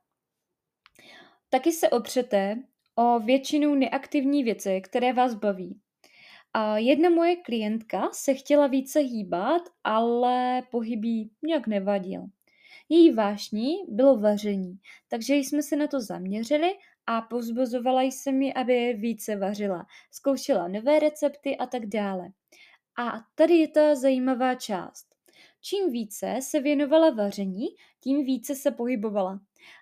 Taky 1.48 1.72
se 1.72 1.90
opřete 1.90 2.62
o 2.94 3.20
většinu 3.20 3.74
neaktivní 3.74 4.44
věci, 4.44 4.80
které 4.80 5.12
vás 5.12 5.34
baví. 5.34 5.80
A 6.54 6.78
jedna 6.78 7.10
moje 7.10 7.36
klientka 7.36 8.10
se 8.12 8.34
chtěla 8.34 8.66
více 8.66 9.00
hýbat, 9.00 9.62
ale 9.84 10.62
pohybí 10.70 11.30
nějak 11.42 11.66
nevadil. 11.66 12.26
Její 12.92 13.12
vášní 13.12 13.74
bylo 13.88 14.16
vaření, 14.16 14.78
takže 15.08 15.34
jsme 15.34 15.62
se 15.62 15.76
na 15.76 15.86
to 15.86 16.00
zaměřili 16.00 16.72
a 17.06 17.20
pozbuzovala 17.20 18.02
jsem 18.02 18.42
ji, 18.42 18.54
aby 18.54 18.94
více 18.94 19.36
vařila. 19.36 19.86
Zkoušela 20.10 20.68
nové 20.68 20.98
recepty 20.98 21.56
a 21.56 21.66
tak 21.66 21.86
dále. 21.86 22.28
A 22.98 23.12
tady 23.34 23.54
je 23.54 23.68
ta 23.68 23.94
zajímavá 23.94 24.54
část. 24.54 25.06
Čím 25.60 25.92
více 25.92 26.38
se 26.42 26.60
věnovala 26.60 27.10
vaření, 27.10 27.66
tím 28.00 28.24
více 28.24 28.54
se 28.54 28.70
pohybovala. 28.70 29.40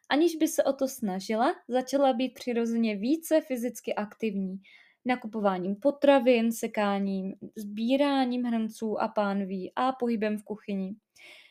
Aniž 0.08 0.36
by 0.36 0.48
se 0.48 0.64
o 0.64 0.72
to 0.72 0.88
snažila, 0.88 1.54
začala 1.68 2.12
být 2.12 2.34
přirozeně 2.34 2.96
více 2.96 3.40
fyzicky 3.40 3.94
aktivní. 3.94 4.56
Nakupováním 5.04 5.76
potravin, 5.76 6.52
sekáním, 6.52 7.34
sbíráním 7.56 8.44
hrnců 8.44 9.00
a 9.00 9.08
pánví 9.08 9.72
a 9.76 9.92
pohybem 9.92 10.38
v 10.38 10.44
kuchyni. 10.44 10.94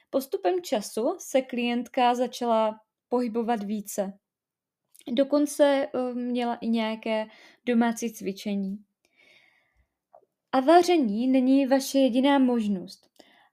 Postupem 0.09 0.61
času 0.61 1.15
se 1.19 1.41
klientka 1.41 2.15
začala 2.15 2.79
pohybovat 3.09 3.63
více. 3.63 4.13
Dokonce 5.13 5.87
uh, 5.93 6.13
měla 6.13 6.55
i 6.55 6.67
nějaké 6.67 7.25
domácí 7.65 8.13
cvičení. 8.13 8.77
A 10.51 10.59
vaření 10.59 11.27
není 11.27 11.67
vaše 11.67 11.99
jediná 11.99 12.39
možnost. 12.39 13.09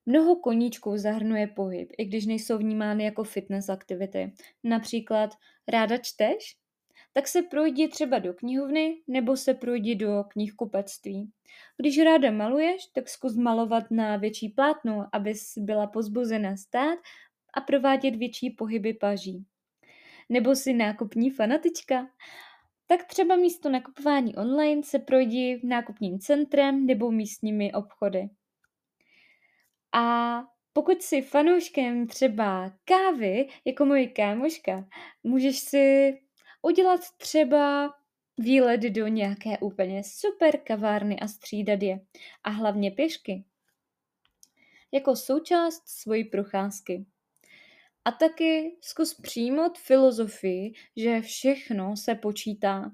Mnoho 0.06 0.36
koníčků 0.36 0.96
zahrnuje 0.96 1.46
pohyb, 1.46 1.92
i 1.98 2.04
když 2.04 2.26
nejsou 2.26 2.58
vnímány 2.58 3.04
jako 3.04 3.24
fitness 3.24 3.68
aktivity. 3.68 4.32
Například 4.64 5.30
ráda 5.68 5.98
čteš? 5.98 6.56
Tak 7.16 7.28
se 7.28 7.42
projdi 7.42 7.88
třeba 7.88 8.18
do 8.18 8.34
knihovny 8.34 9.02
nebo 9.08 9.36
se 9.36 9.54
projdi 9.54 9.94
do 9.94 10.24
knihkupectví. 10.28 11.30
Když 11.76 11.98
ráda 11.98 12.30
maluješ, 12.30 12.86
tak 12.86 13.08
zkus 13.08 13.36
malovat 13.36 13.90
na 13.90 14.16
větší 14.16 14.48
plátno, 14.48 15.08
abys 15.12 15.58
byla 15.58 15.86
pozbuzena 15.86 16.56
stát 16.56 16.98
a 17.54 17.60
provádět 17.60 18.16
větší 18.16 18.50
pohyby 18.50 18.94
paží. 18.94 19.44
Nebo 20.28 20.54
si 20.54 20.72
nákupní 20.72 21.30
fanatička? 21.30 22.08
Tak 22.86 23.04
třeba 23.04 23.36
místo 23.36 23.70
nakupování 23.70 24.36
online 24.36 24.82
se 24.82 24.98
projdi 24.98 25.60
nákupním 25.64 26.18
centrem 26.18 26.86
nebo 26.86 27.10
místními 27.10 27.72
obchody. 27.72 28.28
A 29.92 30.36
pokud 30.72 31.02
jsi 31.02 31.22
fanouškem 31.22 32.06
třeba 32.06 32.72
kávy, 32.84 33.48
jako 33.64 33.84
moje 33.84 34.06
kámoška, 34.06 34.88
můžeš 35.24 35.58
si 35.58 36.14
udělat 36.62 37.00
třeba 37.18 37.94
výlet 38.38 38.80
do 38.80 39.06
nějaké 39.06 39.58
úplně 39.58 40.02
super 40.04 40.58
kavárny 40.58 41.20
a 41.20 41.28
střídat 41.28 41.82
je. 41.82 42.00
A 42.44 42.50
hlavně 42.50 42.90
pěšky. 42.90 43.44
Jako 44.92 45.16
součást 45.16 45.88
svojí 45.88 46.24
procházky. 46.24 47.06
A 48.04 48.12
taky 48.12 48.76
zkus 48.80 49.14
přijmout 49.14 49.78
filozofii, 49.78 50.72
že 50.96 51.20
všechno 51.20 51.96
se 51.96 52.14
počítá. 52.14 52.92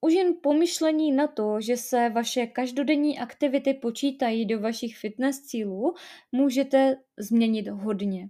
Už 0.00 0.12
jen 0.12 0.34
pomyšlení 0.42 1.12
na 1.12 1.26
to, 1.26 1.60
že 1.60 1.76
se 1.76 2.10
vaše 2.10 2.46
každodenní 2.46 3.18
aktivity 3.18 3.74
počítají 3.74 4.46
do 4.46 4.60
vašich 4.60 4.98
fitness 4.98 5.40
cílů, 5.40 5.94
můžete 6.32 6.96
změnit 7.18 7.68
hodně. 7.68 8.28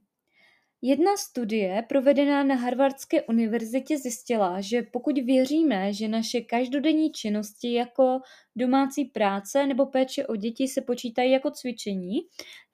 Jedna 0.83 1.17
studie 1.17 1.85
provedená 1.89 2.45
na 2.45 2.55
Harvardské 2.55 3.23
univerzitě 3.23 3.99
zjistila, 3.99 4.61
že 4.61 4.83
pokud 4.83 5.19
věříme, 5.19 5.93
že 5.93 6.09
naše 6.09 6.41
každodenní 6.41 7.13
činnosti 7.13 7.73
jako 7.73 8.21
domácí 8.57 9.05
práce 9.05 9.67
nebo 9.67 9.87
péče 9.87 10.27
o 10.27 10.37
děti 10.37 10.69
se 10.69 10.81
počítají 10.81 11.33
jako 11.33 11.51
cvičení, 11.51 12.19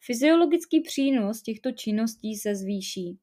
fyziologický 0.00 0.80
přínos 0.80 1.42
těchto 1.42 1.72
činností 1.72 2.34
se 2.34 2.54
zvýší. 2.54 3.18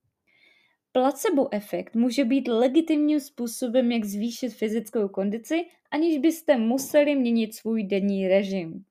Placebo 0.92 1.54
efekt 1.54 1.96
může 1.96 2.26
být 2.26 2.48
legitimním 2.48 3.20
způsobem, 3.20 3.92
jak 3.92 4.06
zvýšit 4.06 4.50
fyzickou 4.50 5.08
kondici, 5.08 5.66
aniž 5.92 6.18
byste 6.18 6.58
museli 6.58 7.16
měnit 7.16 7.56
svůj 7.56 7.84
denní 7.84 8.28
režim. 8.28 8.86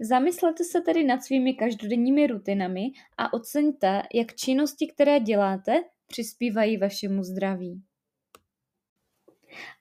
Zamyslete 0.00 0.64
se 0.64 0.80
tedy 0.80 1.04
nad 1.04 1.24
svými 1.24 1.54
každodenními 1.54 2.26
rutinami 2.26 2.90
a 3.18 3.32
oceňte, 3.32 4.02
jak 4.14 4.34
činnosti, 4.34 4.86
které 4.86 5.20
děláte, 5.20 5.84
přispívají 6.06 6.76
vašemu 6.76 7.22
zdraví. 7.22 7.82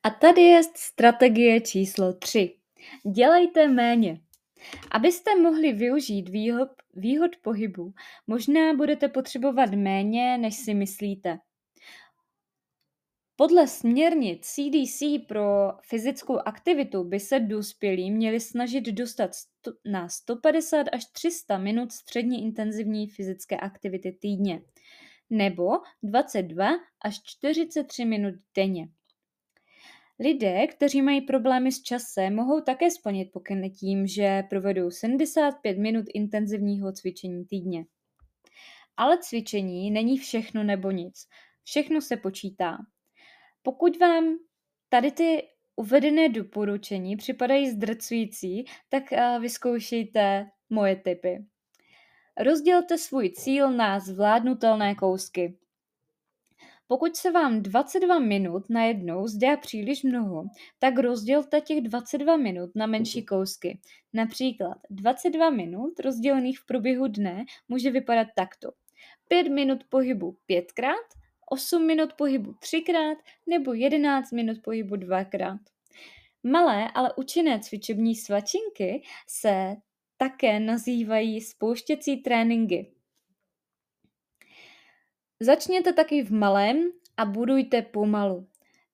A 0.04 0.10
tady 0.10 0.42
je 0.42 0.62
strategie 0.76 1.62
číslo 1.62 2.14
3. 2.14 2.56
Dělejte 3.16 3.68
méně. 3.68 4.22
Abyste 4.92 5.36
mohli 5.36 5.74
využít 5.74 6.30
výhod, 6.30 6.70
výhod 6.94 7.32
pohybu, 7.42 7.94
možná 8.28 8.74
budete 8.74 9.08
potřebovat 9.08 9.70
méně, 9.70 10.38
než 10.38 10.56
si 10.56 10.74
myslíte. 10.74 11.40
Podle 13.40 13.68
směrnic 13.68 14.48
CDC 14.48 15.28
pro 15.28 15.72
fyzickou 15.82 16.38
aktivitu 16.38 17.04
by 17.04 17.20
se 17.20 17.40
dospělí 17.40 18.12
měli 18.12 18.40
snažit 18.40 18.84
dostat 18.84 19.32
na 19.86 20.10
150 20.10 20.88
až 20.92 21.06
300 21.06 21.58
minut 21.58 21.92
středně 21.92 22.42
intenzivní 22.42 23.08
fyzické 23.08 23.58
aktivity 23.58 24.12
týdně 24.12 24.62
nebo 25.30 25.70
22 26.04 26.70
až 27.02 27.22
43 27.24 28.06
minut 28.06 28.34
denně. 28.56 28.90
Lidé, 30.20 30.68
kteří 30.68 31.02
mají 31.02 31.22
problémy 31.22 31.72
s 31.72 31.82
časem, 31.82 32.36
mohou 32.36 32.62
také 32.62 32.92
splnit 32.92 33.32
pokyn 33.34 33.72
tím, 33.72 34.08
že 34.08 34.44
provedou 34.50 34.92
75 34.92 35.78
minut 35.78 36.06
intenzivního 36.14 36.92
cvičení 36.92 37.46
týdně. 37.46 37.86
Ale 38.98 39.18
cvičení 39.18 39.92
není 39.92 40.18
všechno 40.18 40.64
nebo 40.64 40.92
nic. 40.92 41.28
Všechno 41.64 42.02
se 42.02 42.18
počítá. 42.18 42.78
Pokud 43.64 44.00
vám 44.00 44.38
tady 44.90 45.12
ty 45.12 45.48
uvedené 45.76 46.30
doporučení 46.30 47.18
připadají 47.18 47.70
zdrcující, 47.70 48.66
tak 48.90 49.14
eh, 49.14 49.40
vyzkoušejte 49.40 50.50
moje 50.70 50.96
tipy. 50.96 51.46
Rozdělte 52.38 52.98
svůj 52.98 53.30
cíl 53.30 53.72
na 53.72 54.00
zvládnutelné 54.00 54.96
kousky. 54.96 55.58
Pokud 56.88 57.16
se 57.16 57.32
vám 57.32 57.62
22 57.62 58.20
minut 58.20 58.70
najednou 58.70 59.28
zdá 59.28 59.58
příliš 59.58 60.04
mnoho, 60.04 60.44
tak 60.80 61.00
rozdělte 61.00 61.62
těch 61.62 61.82
22 61.82 62.38
minut 62.38 62.70
na 62.76 62.86
menší 62.86 63.26
kousky. 63.26 63.80
Například 64.14 64.78
22 64.90 65.50
minut 65.50 66.00
rozdělených 66.00 66.60
v 66.60 66.66
průběhu 66.66 67.08
dne 67.08 67.46
může 67.68 67.92
vypadat 67.92 68.28
takto. 68.36 68.72
5 69.28 69.48
minut 69.50 69.84
pohybu 69.90 70.38
pětkrát, 70.46 71.06
8 71.52 71.88
minut 71.88 72.14
pohybu 72.14 72.54
třikrát 72.60 73.18
nebo 73.48 73.74
11 73.74 74.32
minut 74.32 74.58
pohybu 74.64 74.96
dvakrát. 74.96 75.60
Malé, 76.44 76.92
ale 76.92 77.14
účinné 77.16 77.60
cvičební 77.60 78.16
svačinky 78.16 79.04
se 79.28 79.76
také 80.18 80.60
nazývají 80.60 81.42
spouštěcí 81.42 82.18
tréninky. 82.18 82.92
Začněte 85.40 85.94
taky 85.94 86.24
v 86.24 86.32
malém 86.32 86.92
a 87.18 87.26
budujte 87.26 87.82
pomalu. 87.82 88.48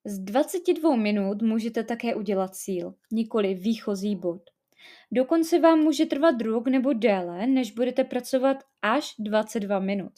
Z 0.05 0.19
22 0.19 0.95
minut 0.95 1.41
můžete 1.41 1.83
také 1.83 2.15
udělat 2.15 2.55
cíl, 2.55 2.93
nikoli 3.11 3.53
výchozí 3.53 4.15
bod. 4.15 4.41
Dokonce 5.11 5.59
vám 5.59 5.79
může 5.79 6.05
trvat 6.05 6.41
rok 6.41 6.67
nebo 6.67 6.93
déle, 6.93 7.47
než 7.47 7.71
budete 7.71 8.03
pracovat 8.03 8.57
až 8.81 9.15
22 9.19 9.79
minut. 9.79 10.13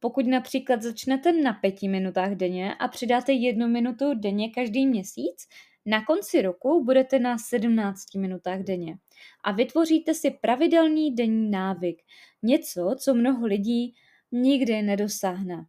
Pokud 0.00 0.26
například 0.26 0.82
začnete 0.82 1.32
na 1.32 1.52
pěti 1.52 1.88
minutách 1.88 2.32
denně 2.32 2.74
a 2.74 2.88
přidáte 2.88 3.32
jednu 3.32 3.68
minutu 3.68 4.14
denně 4.14 4.50
každý 4.50 4.86
měsíc, 4.86 5.48
na 5.86 6.04
konci 6.04 6.42
roku 6.42 6.84
budete 6.84 7.18
na 7.18 7.38
17 7.38 8.14
minutách 8.14 8.60
denně 8.60 8.98
a 9.44 9.52
vytvoříte 9.52 10.14
si 10.14 10.30
pravidelný 10.30 11.14
denní 11.14 11.50
návyk. 11.50 12.02
Něco, 12.42 12.96
co 12.98 13.14
mnoho 13.14 13.46
lidí 13.46 13.94
nikdy 14.32 14.82
nedosáhne. 14.82 15.66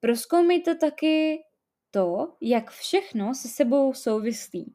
Proskoumejte 0.00 0.74
taky 0.74 1.42
to, 1.90 2.36
jak 2.40 2.70
všechno 2.70 3.34
se 3.34 3.48
sebou 3.48 3.94
souvislí. 3.94 4.74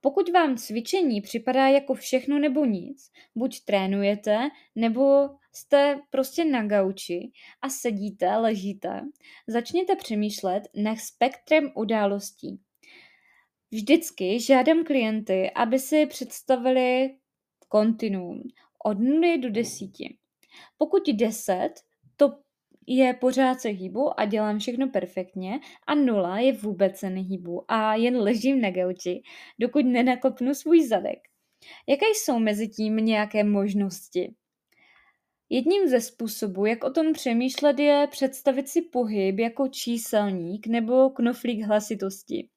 Pokud 0.00 0.30
vám 0.32 0.56
cvičení 0.56 1.20
připadá 1.20 1.68
jako 1.68 1.94
všechno 1.94 2.38
nebo 2.38 2.64
nic, 2.64 3.10
buď 3.34 3.64
trénujete, 3.64 4.48
nebo 4.74 5.30
jste 5.54 6.00
prostě 6.10 6.44
na 6.44 6.66
gauči 6.66 7.32
a 7.62 7.68
sedíte, 7.68 8.36
ležíte, 8.36 9.00
začněte 9.46 9.96
přemýšlet 9.96 10.62
nad 10.76 10.98
spektrem 10.98 11.72
událostí. 11.74 12.60
Vždycky 13.70 14.40
žádám 14.40 14.84
klienty, 14.84 15.50
aby 15.50 15.78
si 15.78 16.06
představili 16.06 17.14
kontinuum 17.68 18.42
od 18.84 18.98
0 18.98 19.36
do 19.36 19.50
10. 19.50 19.90
Pokud 20.78 21.02
10, 21.08 21.70
to 22.16 22.32
je 22.86 23.14
pořád 23.14 23.60
se 23.60 23.68
hýbu 23.68 24.20
a 24.20 24.24
dělám 24.24 24.58
všechno 24.58 24.88
perfektně 24.88 25.60
a 25.86 25.94
nula 25.94 26.38
je 26.38 26.52
vůbec 26.52 26.98
se 26.98 27.10
nehýbu 27.10 27.64
a 27.68 27.94
jen 27.94 28.16
ležím 28.16 28.60
na 28.60 28.70
gauči, 28.70 29.22
dokud 29.58 29.86
nenakopnu 29.86 30.54
svůj 30.54 30.86
zadek. 30.86 31.18
Jaké 31.88 32.06
jsou 32.06 32.38
mezi 32.38 32.68
tím 32.68 32.96
nějaké 32.96 33.44
možnosti? 33.44 34.34
Jedním 35.48 35.88
ze 35.88 36.00
způsobů, 36.00 36.66
jak 36.66 36.84
o 36.84 36.90
tom 36.90 37.12
přemýšlet, 37.12 37.78
je 37.78 38.08
představit 38.10 38.68
si 38.68 38.82
pohyb 38.82 39.38
jako 39.38 39.68
číselník 39.68 40.66
nebo 40.66 41.10
knoflík 41.10 41.64
hlasitosti. 41.64 42.48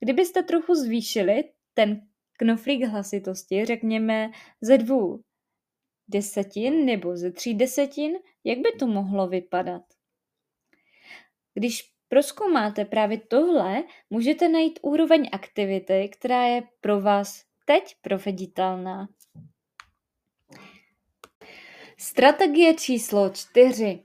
Kdybyste 0.00 0.42
trochu 0.42 0.74
zvýšili 0.74 1.44
ten 1.74 2.06
knoflík 2.38 2.84
hlasitosti, 2.84 3.64
řekněme 3.64 4.30
ze 4.60 4.78
dvou 4.78 5.20
desetin 6.08 6.84
nebo 6.84 7.16
ze 7.16 7.32
tří 7.32 7.54
desetin, 7.54 8.12
jak 8.44 8.58
by 8.58 8.72
to 8.78 8.86
mohlo 8.86 9.28
vypadat? 9.28 9.82
Když 11.54 11.92
proskoumáte 12.08 12.84
právě 12.84 13.20
tohle, 13.28 13.84
můžete 14.10 14.48
najít 14.48 14.78
úroveň 14.82 15.28
aktivity, 15.32 16.08
která 16.12 16.46
je 16.46 16.62
pro 16.80 17.00
vás 17.00 17.44
teď 17.64 17.96
proveditelná. 18.02 19.08
Strategie 21.98 22.74
číslo 22.74 23.30
čtyři. 23.30 24.02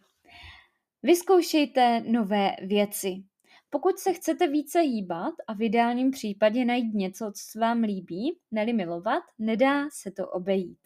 Vyzkoušejte 1.03 2.03
nové 2.07 2.55
věci. 2.61 3.23
Pokud 3.69 3.99
se 3.99 4.13
chcete 4.13 4.47
více 4.47 4.79
hýbat 4.79 5.33
a 5.47 5.53
v 5.53 5.61
ideálním 5.61 6.11
případě 6.11 6.65
najít 6.65 6.93
něco, 6.93 7.25
co 7.25 7.43
se 7.51 7.59
vám 7.59 7.83
líbí, 7.83 8.37
neli 8.51 8.73
milovat, 8.73 9.23
nedá 9.39 9.89
se 9.89 10.11
to 10.11 10.27
obejít. 10.27 10.77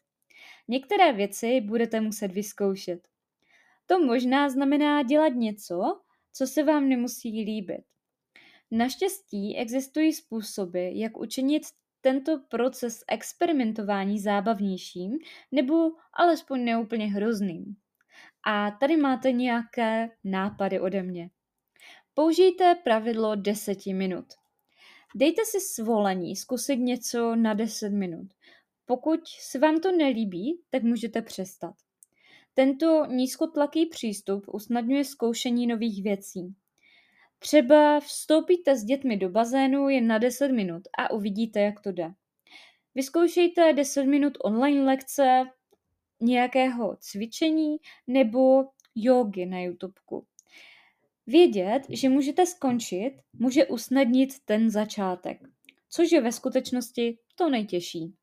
Některé 0.68 1.14
věci 1.14 1.62
budete 1.62 2.02
muset 2.02 2.32
vyzkoušet. 2.32 3.08
To 3.86 4.00
možná 4.00 4.50
znamená 4.50 5.04
dělat 5.04 5.34
něco, 5.34 6.02
co 6.34 6.48
se 6.48 6.64
vám 6.64 6.90
nemusí 6.90 7.44
líbit. 7.44 7.84
Naštěstí 8.72 9.58
existují 9.58 10.14
způsoby, 10.14 10.90
jak 10.94 11.18
učinit 11.18 11.64
tento 12.02 12.40
proces 12.50 13.04
experimentování 13.08 14.20
zábavnějším 14.20 15.12
nebo 15.52 15.92
alespoň 16.14 16.64
neúplně 16.64 17.06
hrozným. 17.06 17.76
A 18.46 18.72
tady 18.72 18.98
máte 18.98 19.32
nějaké 19.32 20.10
nápady 20.24 20.80
ode 20.80 21.04
mě. 21.04 21.30
Použijte 22.14 22.76
pravidlo 22.84 23.36
10 23.36 23.86
minut. 23.86 24.26
Dejte 25.16 25.42
si 25.46 25.60
svolení 25.60 26.36
zkusit 26.36 26.76
něco 26.76 27.36
na 27.36 27.54
10 27.54 27.90
minut. 27.90 28.28
Pokud 28.86 29.20
se 29.28 29.60
vám 29.60 29.80
to 29.80 29.92
nelíbí, 29.92 30.62
tak 30.70 30.84
můžete 30.84 31.22
přestat. 31.22 31.76
Tento 32.54 33.06
nízkotlaký 33.06 33.86
přístup 33.86 34.46
usnadňuje 34.54 35.06
zkoušení 35.06 35.68
nových 35.68 36.04
věcí. 36.04 36.56
Třeba 37.44 38.00
vstoupíte 38.00 38.76
s 38.76 38.84
dětmi 38.84 39.18
do 39.18 39.30
bazénu 39.30 39.90
jen 39.90 40.08
na 40.08 40.18
10 40.18 40.52
minut 40.52 40.82
a 40.98 41.12
uvidíte, 41.12 41.60
jak 41.60 41.82
to 41.82 41.92
jde. 41.92 42.12
Vyzkoušejte 42.96 43.74
10 43.74 44.04
minut 44.06 44.38
online 44.44 44.84
lekce 44.84 45.44
nějakého 46.20 46.98
cvičení 47.00 47.78
nebo 48.08 48.66
jogy 48.96 49.46
na 49.46 49.60
YouTubeku. 49.60 50.26
Vědět, 51.28 51.82
že 51.90 52.10
můžete 52.10 52.46
skončit, 52.46 53.14
může 53.34 53.66
usnadnit 53.66 54.30
ten 54.46 54.70
začátek, 54.70 55.42
což 55.90 56.12
je 56.12 56.22
ve 56.22 56.32
skutečnosti 56.32 57.18
to 57.36 57.50
nejtěžší. 57.50 58.14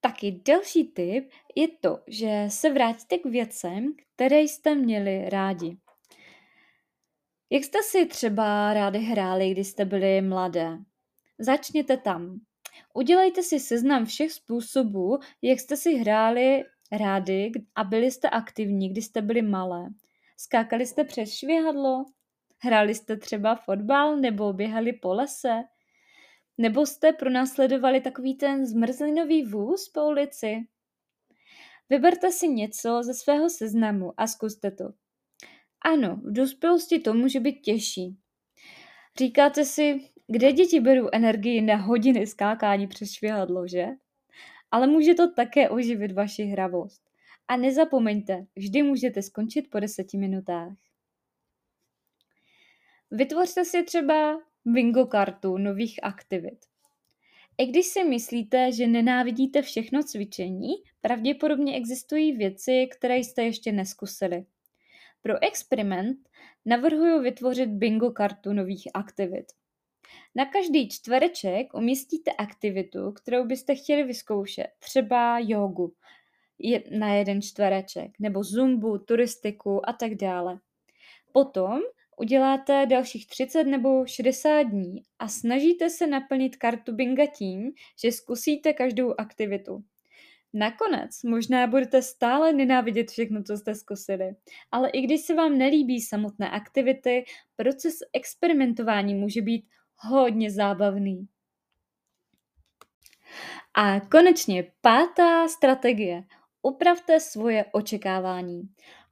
Taky 0.00 0.40
další 0.44 0.84
tip 0.84 1.30
je 1.54 1.68
to, 1.68 1.98
že 2.06 2.44
se 2.48 2.72
vrátíte 2.72 3.18
k 3.18 3.24
věcem, 3.24 3.94
které 4.14 4.40
jste 4.40 4.74
měli 4.74 5.30
rádi. 5.30 5.76
Jak 7.52 7.64
jste 7.64 7.78
si 7.82 8.06
třeba 8.06 8.74
rádi 8.74 8.98
hráli, 8.98 9.50
když 9.50 9.68
jste 9.68 9.84
byli 9.84 10.22
mladé? 10.22 10.78
Začněte 11.38 11.96
tam. 11.96 12.40
Udělejte 12.94 13.42
si 13.42 13.60
seznam 13.60 14.04
všech 14.04 14.32
způsobů, 14.32 15.18
jak 15.42 15.60
jste 15.60 15.76
si 15.76 15.94
hráli 15.94 16.64
rádi 16.92 17.52
a 17.74 17.84
byli 17.84 18.10
jste 18.10 18.30
aktivní, 18.30 18.88
když 18.88 19.04
jste 19.04 19.22
byli 19.22 19.42
malé. 19.42 19.88
Skákali 20.36 20.86
jste 20.86 21.04
přes 21.04 21.34
švihadlo? 21.34 22.04
Hráli 22.58 22.94
jste 22.94 23.16
třeba 23.16 23.56
fotbal 23.56 24.16
nebo 24.16 24.52
běhali 24.52 24.92
po 24.92 25.14
lese? 25.14 25.62
Nebo 26.58 26.86
jste 26.86 27.12
pronásledovali 27.12 28.00
takový 28.00 28.34
ten 28.34 28.66
zmrzlinový 28.66 29.42
vůz 29.42 29.88
po 29.88 30.06
ulici? 30.06 30.56
Vyberte 31.90 32.30
si 32.30 32.48
něco 32.48 33.02
ze 33.02 33.14
svého 33.14 33.50
seznamu 33.50 34.12
a 34.16 34.26
zkuste 34.26 34.70
to. 34.70 35.01
Ano, 35.84 36.16
v 36.16 36.32
dospělosti 36.32 36.98
to 36.98 37.14
může 37.14 37.40
být 37.40 37.60
těžší. 37.60 38.16
Říkáte 39.18 39.64
si, 39.64 40.00
kde 40.26 40.52
děti 40.52 40.80
berou 40.80 41.08
energii 41.12 41.60
na 41.60 41.76
hodiny 41.76 42.26
skákání 42.26 42.86
přes 42.86 43.12
švihadlo, 43.12 43.68
že? 43.68 43.86
Ale 44.70 44.86
může 44.86 45.14
to 45.14 45.32
také 45.32 45.70
oživit 45.70 46.12
vaši 46.12 46.42
hravost. 46.44 47.02
A 47.48 47.56
nezapomeňte, 47.56 48.46
vždy 48.56 48.82
můžete 48.82 49.22
skončit 49.22 49.70
po 49.70 49.80
deseti 49.80 50.18
minutách. 50.18 50.72
Vytvořte 53.10 53.64
si 53.64 53.82
třeba 53.82 54.40
bingo 54.64 55.06
kartu 55.06 55.58
nových 55.58 56.00
aktivit. 56.02 56.58
I 57.58 57.66
když 57.66 57.86
si 57.86 58.04
myslíte, 58.04 58.72
že 58.72 58.86
nenávidíte 58.86 59.62
všechno 59.62 60.02
cvičení, 60.02 60.70
pravděpodobně 61.00 61.76
existují 61.76 62.32
věci, 62.32 62.88
které 62.92 63.16
jste 63.16 63.44
ještě 63.44 63.72
neskusili. 63.72 64.46
Pro 65.22 65.42
experiment 65.42 66.28
navrhuji 66.64 67.20
vytvořit 67.20 67.68
bingo 67.68 68.10
kartu 68.10 68.52
nových 68.52 68.88
aktivit. 68.94 69.44
Na 70.34 70.46
každý 70.46 70.88
čtvereček 70.88 71.74
umístíte 71.74 72.32
aktivitu, 72.32 73.12
kterou 73.12 73.44
byste 73.46 73.74
chtěli 73.74 74.04
vyzkoušet, 74.04 74.66
třeba 74.78 75.38
jogu 75.38 75.94
na 76.98 77.14
jeden 77.14 77.42
čtvereček, 77.42 78.10
nebo 78.20 78.44
zumbu, 78.44 78.98
turistiku 78.98 79.88
a 79.88 79.92
tak 79.92 80.14
dále. 80.14 80.60
Potom 81.32 81.80
uděláte 82.16 82.86
dalších 82.86 83.26
30 83.26 83.64
nebo 83.64 84.06
60 84.06 84.62
dní 84.62 85.02
a 85.18 85.28
snažíte 85.28 85.90
se 85.90 86.06
naplnit 86.06 86.56
kartu 86.56 86.92
binga 86.92 87.26
tím, 87.26 87.72
že 88.02 88.12
zkusíte 88.12 88.72
každou 88.72 89.14
aktivitu. 89.18 89.84
Nakonec 90.54 91.22
možná 91.22 91.66
budete 91.66 92.02
stále 92.02 92.52
nenávidět 92.52 93.10
všechno, 93.10 93.42
co 93.42 93.56
jste 93.56 93.74
zkusili, 93.74 94.34
ale 94.72 94.90
i 94.90 95.00
když 95.00 95.20
se 95.20 95.34
vám 95.34 95.58
nelíbí 95.58 96.00
samotné 96.00 96.50
aktivity, 96.50 97.24
proces 97.56 97.94
experimentování 98.12 99.14
může 99.14 99.42
být 99.42 99.64
hodně 99.96 100.50
zábavný. 100.50 101.28
A 103.74 104.00
konečně 104.00 104.72
pátá 104.80 105.48
strategie. 105.48 106.24
Upravte 106.62 107.20
svoje 107.20 107.64
očekávání. 107.72 108.62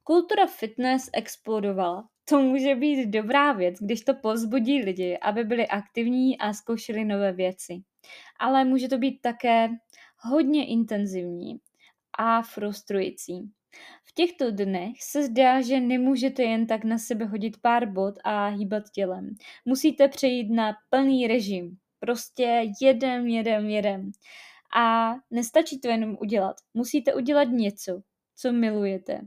Kultura 0.05 0.47
fitness 0.47 1.11
explodovala. 1.13 2.09
To 2.25 2.43
může 2.43 2.75
být 2.75 3.07
dobrá 3.07 3.53
věc, 3.53 3.77
když 3.81 4.01
to 4.01 4.15
pozbudí 4.15 4.83
lidi, 4.83 5.19
aby 5.19 5.45
byli 5.45 5.67
aktivní 5.67 6.39
a 6.39 6.53
zkoušeli 6.53 7.05
nové 7.05 7.33
věci. 7.33 7.83
Ale 8.41 8.65
může 8.65 8.89
to 8.89 8.99
být 8.99 9.21
také 9.21 9.69
hodně 10.21 10.67
intenzivní 10.67 11.57
a 12.19 12.43
frustrující. 12.43 13.51
V 14.05 14.13
těchto 14.15 14.51
dnech 14.51 15.03
se 15.03 15.23
zdá, 15.23 15.61
že 15.61 15.81
nemůžete 15.81 16.43
jen 16.43 16.67
tak 16.67 16.85
na 16.85 16.99
sebe 16.99 17.25
hodit 17.25 17.57
pár 17.63 17.93
bod 17.93 18.15
a 18.25 18.47
hýbat 18.47 18.83
tělem. 18.95 19.35
Musíte 19.65 20.09
přejít 20.09 20.51
na 20.51 20.73
plný 20.91 21.27
režim. 21.27 21.77
Prostě 21.99 22.63
jedem, 22.81 23.27
jedem, 23.27 23.69
jedem. 23.69 24.11
A 24.77 25.15
nestačí 25.31 25.81
to 25.81 25.89
jenom 25.89 26.17
udělat. 26.21 26.57
Musíte 26.75 27.15
udělat 27.15 27.45
něco, 27.45 28.01
co 28.37 28.53
milujete. 28.53 29.21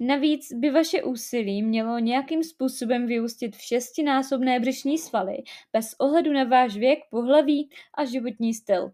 Navíc 0.00 0.52
by 0.52 0.70
vaše 0.70 1.02
úsilí 1.02 1.62
mělo 1.62 1.98
nějakým 1.98 2.44
způsobem 2.44 3.06
vyústit 3.06 3.56
v 3.56 3.62
šestinásobné 3.62 4.60
břišní 4.60 4.98
svaly, 4.98 5.36
bez 5.72 5.94
ohledu 5.98 6.32
na 6.32 6.44
váš 6.44 6.76
věk, 6.76 6.98
pohlaví 7.10 7.70
a 7.98 8.04
životní 8.04 8.54
styl. 8.54 8.92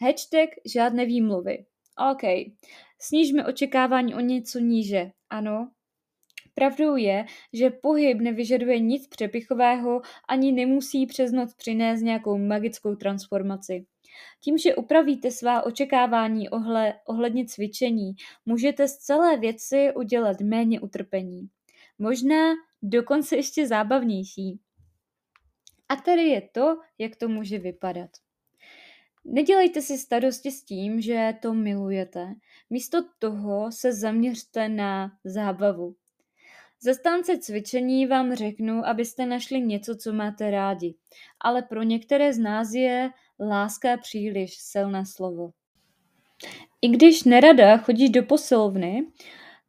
Hashtag 0.00 0.50
žádné 0.74 1.06
výmluvy. 1.06 1.64
OK, 2.12 2.22
snížme 3.00 3.46
očekávání 3.46 4.14
o 4.14 4.20
něco 4.20 4.58
níže. 4.58 5.10
Ano, 5.30 5.70
Pravdou 6.58 6.96
je, 6.96 7.24
že 7.52 7.70
pohyb 7.70 8.20
nevyžaduje 8.20 8.78
nic 8.78 9.06
přepichového 9.06 10.00
ani 10.28 10.52
nemusí 10.52 11.06
přes 11.06 11.32
noc 11.32 11.54
přinést 11.54 12.02
nějakou 12.02 12.38
magickou 12.38 12.94
transformaci. 12.94 13.86
Tím, 14.40 14.58
že 14.58 14.74
upravíte 14.74 15.30
svá 15.30 15.62
očekávání 15.62 16.48
ohle, 16.48 16.94
ohledně 17.06 17.46
cvičení, 17.46 18.12
můžete 18.46 18.88
z 18.88 18.96
celé 18.96 19.36
věci 19.36 19.92
udělat 19.96 20.40
méně 20.40 20.80
utrpení. 20.80 21.48
Možná 21.98 22.52
dokonce 22.82 23.36
ještě 23.36 23.66
zábavnější. 23.66 24.60
A 25.88 25.96
tady 25.96 26.22
je 26.22 26.48
to, 26.52 26.76
jak 26.98 27.16
to 27.16 27.28
může 27.28 27.58
vypadat. 27.58 28.10
Nedělejte 29.30 29.82
si 29.82 29.98
starosti 29.98 30.50
s 30.50 30.64
tím, 30.64 31.00
že 31.00 31.34
to 31.42 31.54
milujete. 31.54 32.34
Místo 32.70 33.04
toho 33.18 33.72
se 33.72 33.92
zaměřte 33.92 34.68
na 34.68 35.12
zábavu. 35.24 35.94
Zastánce 36.80 37.38
cvičení 37.38 38.06
vám 38.06 38.34
řeknu, 38.34 38.86
abyste 38.86 39.26
našli 39.26 39.60
něco, 39.60 39.96
co 39.96 40.12
máte 40.12 40.50
rádi, 40.50 40.94
ale 41.40 41.62
pro 41.62 41.82
některé 41.82 42.32
z 42.32 42.38
nás 42.38 42.72
je 42.72 43.10
láska 43.40 43.96
příliš 43.96 44.56
silné 44.58 45.06
slovo. 45.06 45.50
I 46.82 46.88
když 46.88 47.24
nerada 47.24 47.76
chodíš 47.76 48.10
do 48.10 48.22
posilovny, 48.22 49.06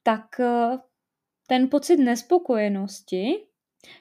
tak 0.04 0.39
eh, 0.39 0.78
ten 1.48 1.69
pocit 1.69 1.98
nespokojenosti 1.98 3.49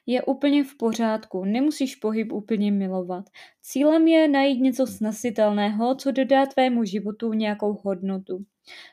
je 0.07 0.23
úplně 0.23 0.64
v 0.64 0.77
pořádku, 0.77 1.45
nemusíš 1.45 1.97
pohyb 1.97 2.33
úplně 2.33 2.73
milovat. 2.73 3.25
Cílem 3.62 4.09
je 4.09 4.29
najít 4.29 4.61
něco 4.61 4.87
snesitelného, 4.87 5.95
co 5.95 6.11
dodá 6.11 6.47
tvému 6.47 6.85
životu 6.85 7.33
nějakou 7.33 7.81
hodnotu. 7.85 8.45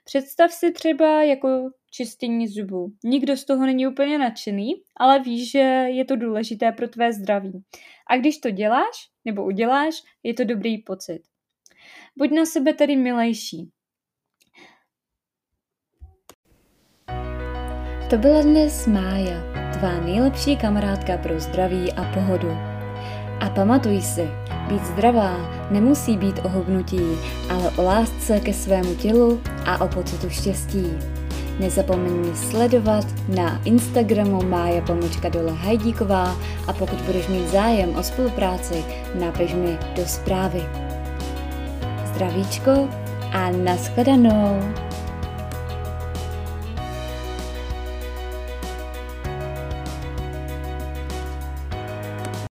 Představ 0.06 0.52
si 0.52 0.72
třeba 0.72 1.24
jako 1.24 1.70
čistění 1.92 2.48
zubů. 2.48 2.92
Nikdo 3.04 3.38
z 3.38 3.46
toho 3.46 3.66
není 3.66 3.88
úplně 3.88 4.18
nadšený, 4.18 4.74
ale 4.98 5.20
víš, 5.20 5.52
že 5.52 5.60
je 5.90 6.06
to 6.06 6.16
důležité 6.16 6.72
pro 6.72 6.88
tvé 6.88 7.14
zdraví. 7.14 7.64
A 8.10 8.18
když 8.18 8.38
to 8.38 8.52
děláš 8.52 9.10
nebo 9.26 9.46
uděláš, 9.46 9.96
je 10.24 10.34
to 10.34 10.44
dobrý 10.44 10.78
pocit. 10.78 11.22
Buď 12.18 12.32
na 12.32 12.46
sebe 12.46 12.74
tedy 12.74 12.96
milejší. 12.96 13.72
To 18.10 18.18
byla 18.18 18.42
dnes 18.42 18.88
Mája, 18.88 19.65
tvá 19.76 19.92
nejlepší 20.06 20.58
kamarádka 20.58 21.18
pro 21.18 21.40
zdraví 21.40 21.94
a 21.94 22.04
pohodu. 22.04 22.58
A 23.40 23.50
pamatuj 23.50 24.02
si, 24.02 24.30
být 24.68 24.86
zdravá 24.86 25.36
nemusí 25.72 26.18
být 26.18 26.40
o 26.44 26.50
hubnutí, 26.50 27.02
ale 27.50 27.70
o 27.70 27.84
lásce 27.84 28.40
ke 28.40 28.54
svému 28.54 28.96
tělu 28.96 29.42
a 29.66 29.82
o 29.82 29.88
pocitu 29.88 30.30
štěstí. 30.30 30.86
Nezapomeň 31.60 32.36
sledovat 32.36 33.06
na 33.36 33.62
Instagramu 33.64 34.44
Mája 34.44 34.82
Pomočka 34.82 35.30
Dole 35.30 35.52
Hajdíková 35.52 36.36
a 36.68 36.74
pokud 36.74 37.02
budeš 37.02 37.28
mít 37.28 37.48
zájem 37.48 37.96
o 37.96 38.04
spolupráci, 38.04 38.86
napiš 39.20 39.54
mi 39.54 39.78
do 39.96 40.06
zprávy. 40.06 40.64
Zdravíčko 42.06 42.90
a 43.32 43.52
nashledanou! 43.52 44.95